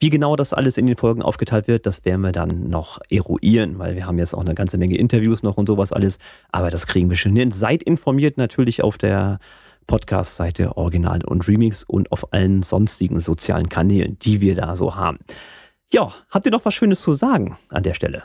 Wie 0.00 0.08
genau 0.08 0.36
das 0.36 0.54
alles 0.54 0.78
in 0.78 0.86
den 0.86 0.96
Folgen 0.96 1.20
aufgeteilt 1.20 1.68
wird, 1.68 1.84
das 1.84 2.06
werden 2.06 2.22
wir 2.22 2.32
dann 2.32 2.70
noch 2.70 2.98
eruieren, 3.10 3.78
weil 3.78 3.94
wir 3.94 4.06
haben 4.06 4.16
jetzt 4.16 4.32
auch 4.32 4.40
eine 4.40 4.54
ganze 4.54 4.78
Menge 4.78 4.96
Interviews 4.96 5.42
noch 5.42 5.58
und 5.58 5.66
sowas 5.66 5.92
alles. 5.92 6.18
Aber 6.50 6.70
das 6.70 6.86
kriegen 6.86 7.10
wir 7.10 7.16
schon 7.16 7.36
hin. 7.36 7.50
Seid 7.50 7.82
informiert 7.82 8.38
natürlich 8.38 8.82
auf 8.82 8.96
der 9.02 9.38
Podcast-Seite 9.86 10.76
Original 10.76 11.24
und 11.24 11.46
Remix 11.48 11.84
und 11.84 12.12
auf 12.12 12.32
allen 12.32 12.62
sonstigen 12.62 13.20
sozialen 13.20 13.68
Kanälen, 13.68 14.18
die 14.20 14.40
wir 14.40 14.54
da 14.54 14.76
so 14.76 14.96
haben. 14.96 15.18
Ja, 15.92 16.14
habt 16.30 16.46
ihr 16.46 16.52
noch 16.52 16.64
was 16.64 16.74
Schönes 16.74 17.02
zu 17.02 17.12
sagen 17.12 17.58
an 17.68 17.82
der 17.82 17.94
Stelle? 17.94 18.22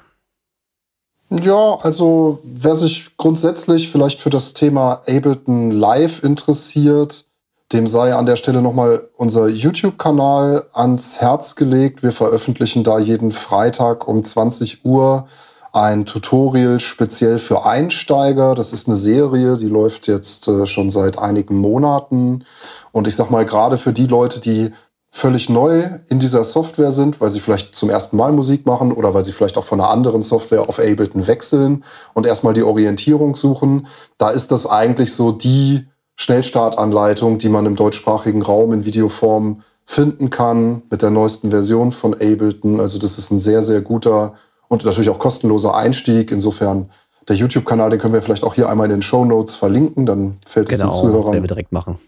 Ja, 1.30 1.76
also 1.82 2.40
wer 2.44 2.76
sich 2.76 3.18
grundsätzlich 3.18 3.90
vielleicht 3.90 4.22
für 4.22 4.30
das 4.30 4.54
Thema 4.54 5.02
Ableton 5.08 5.72
Live 5.72 6.24
interessiert, 6.24 7.26
dem 7.74 7.88
sei 7.88 8.16
an 8.16 8.26
der 8.26 8.38
Stelle 8.38 8.62
nochmal 8.62 9.10
unser 9.18 9.50
YouTube-Kanal 9.50 10.68
ans 10.72 11.20
Herz 11.20 11.56
gelegt. 11.56 12.02
Wir 12.02 12.14
veröffentlichen 12.14 12.86
da 12.86 12.98
jeden 12.98 13.34
Freitag 13.34 14.08
um 14.08 14.24
20 14.24 14.86
Uhr 14.86 15.28
ein 15.74 16.06
Tutorial 16.06 16.80
speziell 16.80 17.40
für 17.40 17.66
Einsteiger. 17.66 18.56
Das 18.56 18.74
ist 18.74 18.88
eine 18.88 18.98
Serie, 18.98 19.58
die 19.58 19.68
läuft 19.68 20.08
jetzt 20.08 20.48
äh, 20.48 20.66
schon 20.66 20.90
seit 20.90 21.18
einigen 21.18 21.58
Monaten. 21.58 22.46
Und 22.92 23.08
ich 23.08 23.16
sag 23.16 23.30
mal, 23.30 23.46
gerade 23.46 23.78
für 23.78 23.94
die 23.94 24.08
Leute, 24.08 24.40
die 24.40 24.72
völlig 25.10 25.50
neu 25.50 25.84
in 26.10 26.20
dieser 26.20 26.44
Software 26.44 26.92
sind, 26.92 27.20
weil 27.22 27.32
sie 27.32 27.40
vielleicht 27.40 27.76
zum 27.76 27.90
ersten 27.90 28.18
Mal 28.18 28.32
Musik 28.32 28.66
machen 28.66 28.92
oder 28.92 29.14
weil 29.14 29.26
sie 29.26 29.32
vielleicht 29.32 29.58
auch 29.58 29.64
von 29.64 29.80
einer 29.80 29.90
anderen 29.90 30.22
Software 30.22 30.70
auf 30.70 30.80
Ableton 30.80 31.28
wechseln 31.28 31.84
und 32.14 32.28
erstmal 32.28 32.54
die 32.54 32.64
Orientierung 32.64 33.36
suchen, 33.36 33.88
da 34.18 34.30
ist 34.30 34.52
das 34.52 34.68
eigentlich 34.68 35.14
so 35.14 35.32
die 35.32 35.88
Schnellstartanleitung, 36.18 37.38
die 37.38 37.50
man 37.50 37.66
im 37.66 37.76
deutschsprachigen 37.76 38.42
Raum 38.42 38.74
in 38.74 38.86
Videoform 38.86 39.62
finden 39.86 40.30
kann 40.30 40.84
mit 40.92 41.02
der 41.02 41.12
neuesten 41.12 41.50
Version 41.50 41.92
von 41.92 42.14
Ableton. 42.14 42.80
Also 42.80 43.00
das 43.00 43.18
ist 43.18 43.32
ein 43.32 43.40
sehr, 43.40 43.64
sehr 43.64 43.82
guter 43.82 44.34
und 44.68 44.86
natürlich 44.86 45.10
auch 45.10 45.20
kostenloser 45.20 45.76
Einstieg. 45.76 46.32
Insofern 46.32 46.90
der 47.28 47.36
YouTube-Kanal, 47.36 47.90
den 47.90 48.00
können 48.00 48.14
wir 48.14 48.22
vielleicht 48.22 48.44
auch 48.44 48.54
hier 48.54 48.70
einmal 48.70 48.86
in 48.86 48.92
den 48.92 49.02
Show 49.02 49.26
Notes 49.26 49.56
verlinken, 49.56 50.06
dann 50.06 50.38
fällt 50.46 50.70
genau, 50.70 50.90
es 50.90 50.96
den 50.96 51.02
Zuhörern 51.02 51.34
wir 51.34 51.48
direkt 51.48 51.72
machen. 51.72 52.00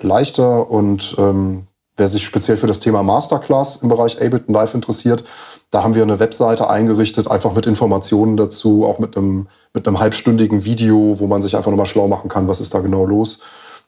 leichter. 0.00 0.70
Und 0.70 1.16
ähm, 1.18 1.66
wer 1.96 2.08
sich 2.08 2.24
speziell 2.24 2.56
für 2.56 2.68
das 2.68 2.80
Thema 2.80 3.02
Masterclass 3.02 3.82
im 3.82 3.88
Bereich 3.88 4.22
Ableton 4.22 4.54
Live 4.54 4.74
interessiert, 4.74 5.24
da 5.70 5.82
haben 5.82 5.94
wir 5.94 6.02
eine 6.02 6.20
Webseite 6.20 6.70
eingerichtet, 6.70 7.30
einfach 7.30 7.54
mit 7.54 7.66
Informationen 7.66 8.36
dazu, 8.36 8.86
auch 8.86 8.98
mit 8.98 9.16
einem, 9.16 9.48
mit 9.74 9.86
einem 9.86 9.98
halbstündigen 9.98 10.64
Video, 10.64 11.18
wo 11.18 11.26
man 11.26 11.42
sich 11.42 11.56
einfach 11.56 11.70
nochmal 11.70 11.86
schlau 11.86 12.08
machen 12.08 12.30
kann, 12.30 12.48
was 12.48 12.60
ist 12.60 12.72
da 12.72 12.78
genau 12.78 13.04
los. 13.04 13.40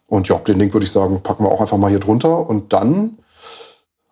Und 0.06 0.28
ja, 0.28 0.36
den 0.38 0.58
Link 0.58 0.74
würde 0.74 0.84
ich 0.84 0.92
sagen, 0.92 1.22
packen 1.22 1.44
wir 1.44 1.52
auch 1.52 1.60
einfach 1.60 1.78
mal 1.78 1.88
hier 1.88 2.00
drunter. 2.00 2.48
Und 2.48 2.72
dann 2.72 3.18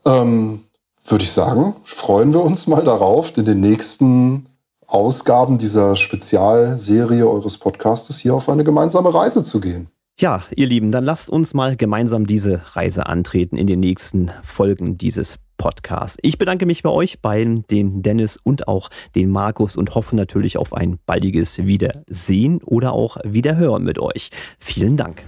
ähm, 0.07 0.65
würde 1.11 1.25
ich 1.25 1.33
sagen, 1.33 1.75
freuen 1.85 2.33
wir 2.33 2.43
uns 2.43 2.67
mal 2.67 2.85
darauf, 2.85 3.37
in 3.37 3.45
den 3.45 3.61
nächsten 3.61 4.47
Ausgaben 4.87 5.59
dieser 5.59 5.97
Spezialserie 5.97 7.29
eures 7.29 7.59
Podcastes 7.59 8.19
hier 8.19 8.35
auf 8.35 8.49
eine 8.49 8.65
gemeinsame 8.65 9.13
Reise 9.13 9.43
zu 9.43 9.61
gehen. 9.61 9.89
Ja, 10.21 10.43
ihr 10.57 10.67
Lieben, 10.67 10.91
dann 10.91 11.05
lasst 11.05 11.31
uns 11.31 11.55
mal 11.55 11.77
gemeinsam 11.77 12.27
diese 12.27 12.63
Reise 12.73 13.07
antreten 13.07 13.57
in 13.57 13.69
den 13.69 13.79
nächsten 13.81 14.33
Folgen 14.43 14.99
dieses 14.99 15.39
Podcasts. 15.59 16.19
Ich 16.23 16.39
bedanke 16.39 16.67
mich 16.67 16.83
bei 16.83 16.91
euch 16.91 17.21
beiden, 17.21 17.65
den 17.69 18.03
Dennis 18.03 18.37
und 18.37 18.67
auch 18.67 18.89
den 19.15 19.31
Markus 19.31 19.77
und 19.77 19.95
hoffe 19.95 20.17
natürlich 20.17 20.57
auf 20.57 20.73
ein 20.73 20.99
baldiges 21.07 21.59
Wiedersehen 21.59 22.61
oder 22.65 22.93
auch 22.93 23.19
Wiederhören 23.25 23.85
mit 23.85 23.99
euch. 23.99 24.31
Vielen 24.59 24.97
Dank. 24.97 25.25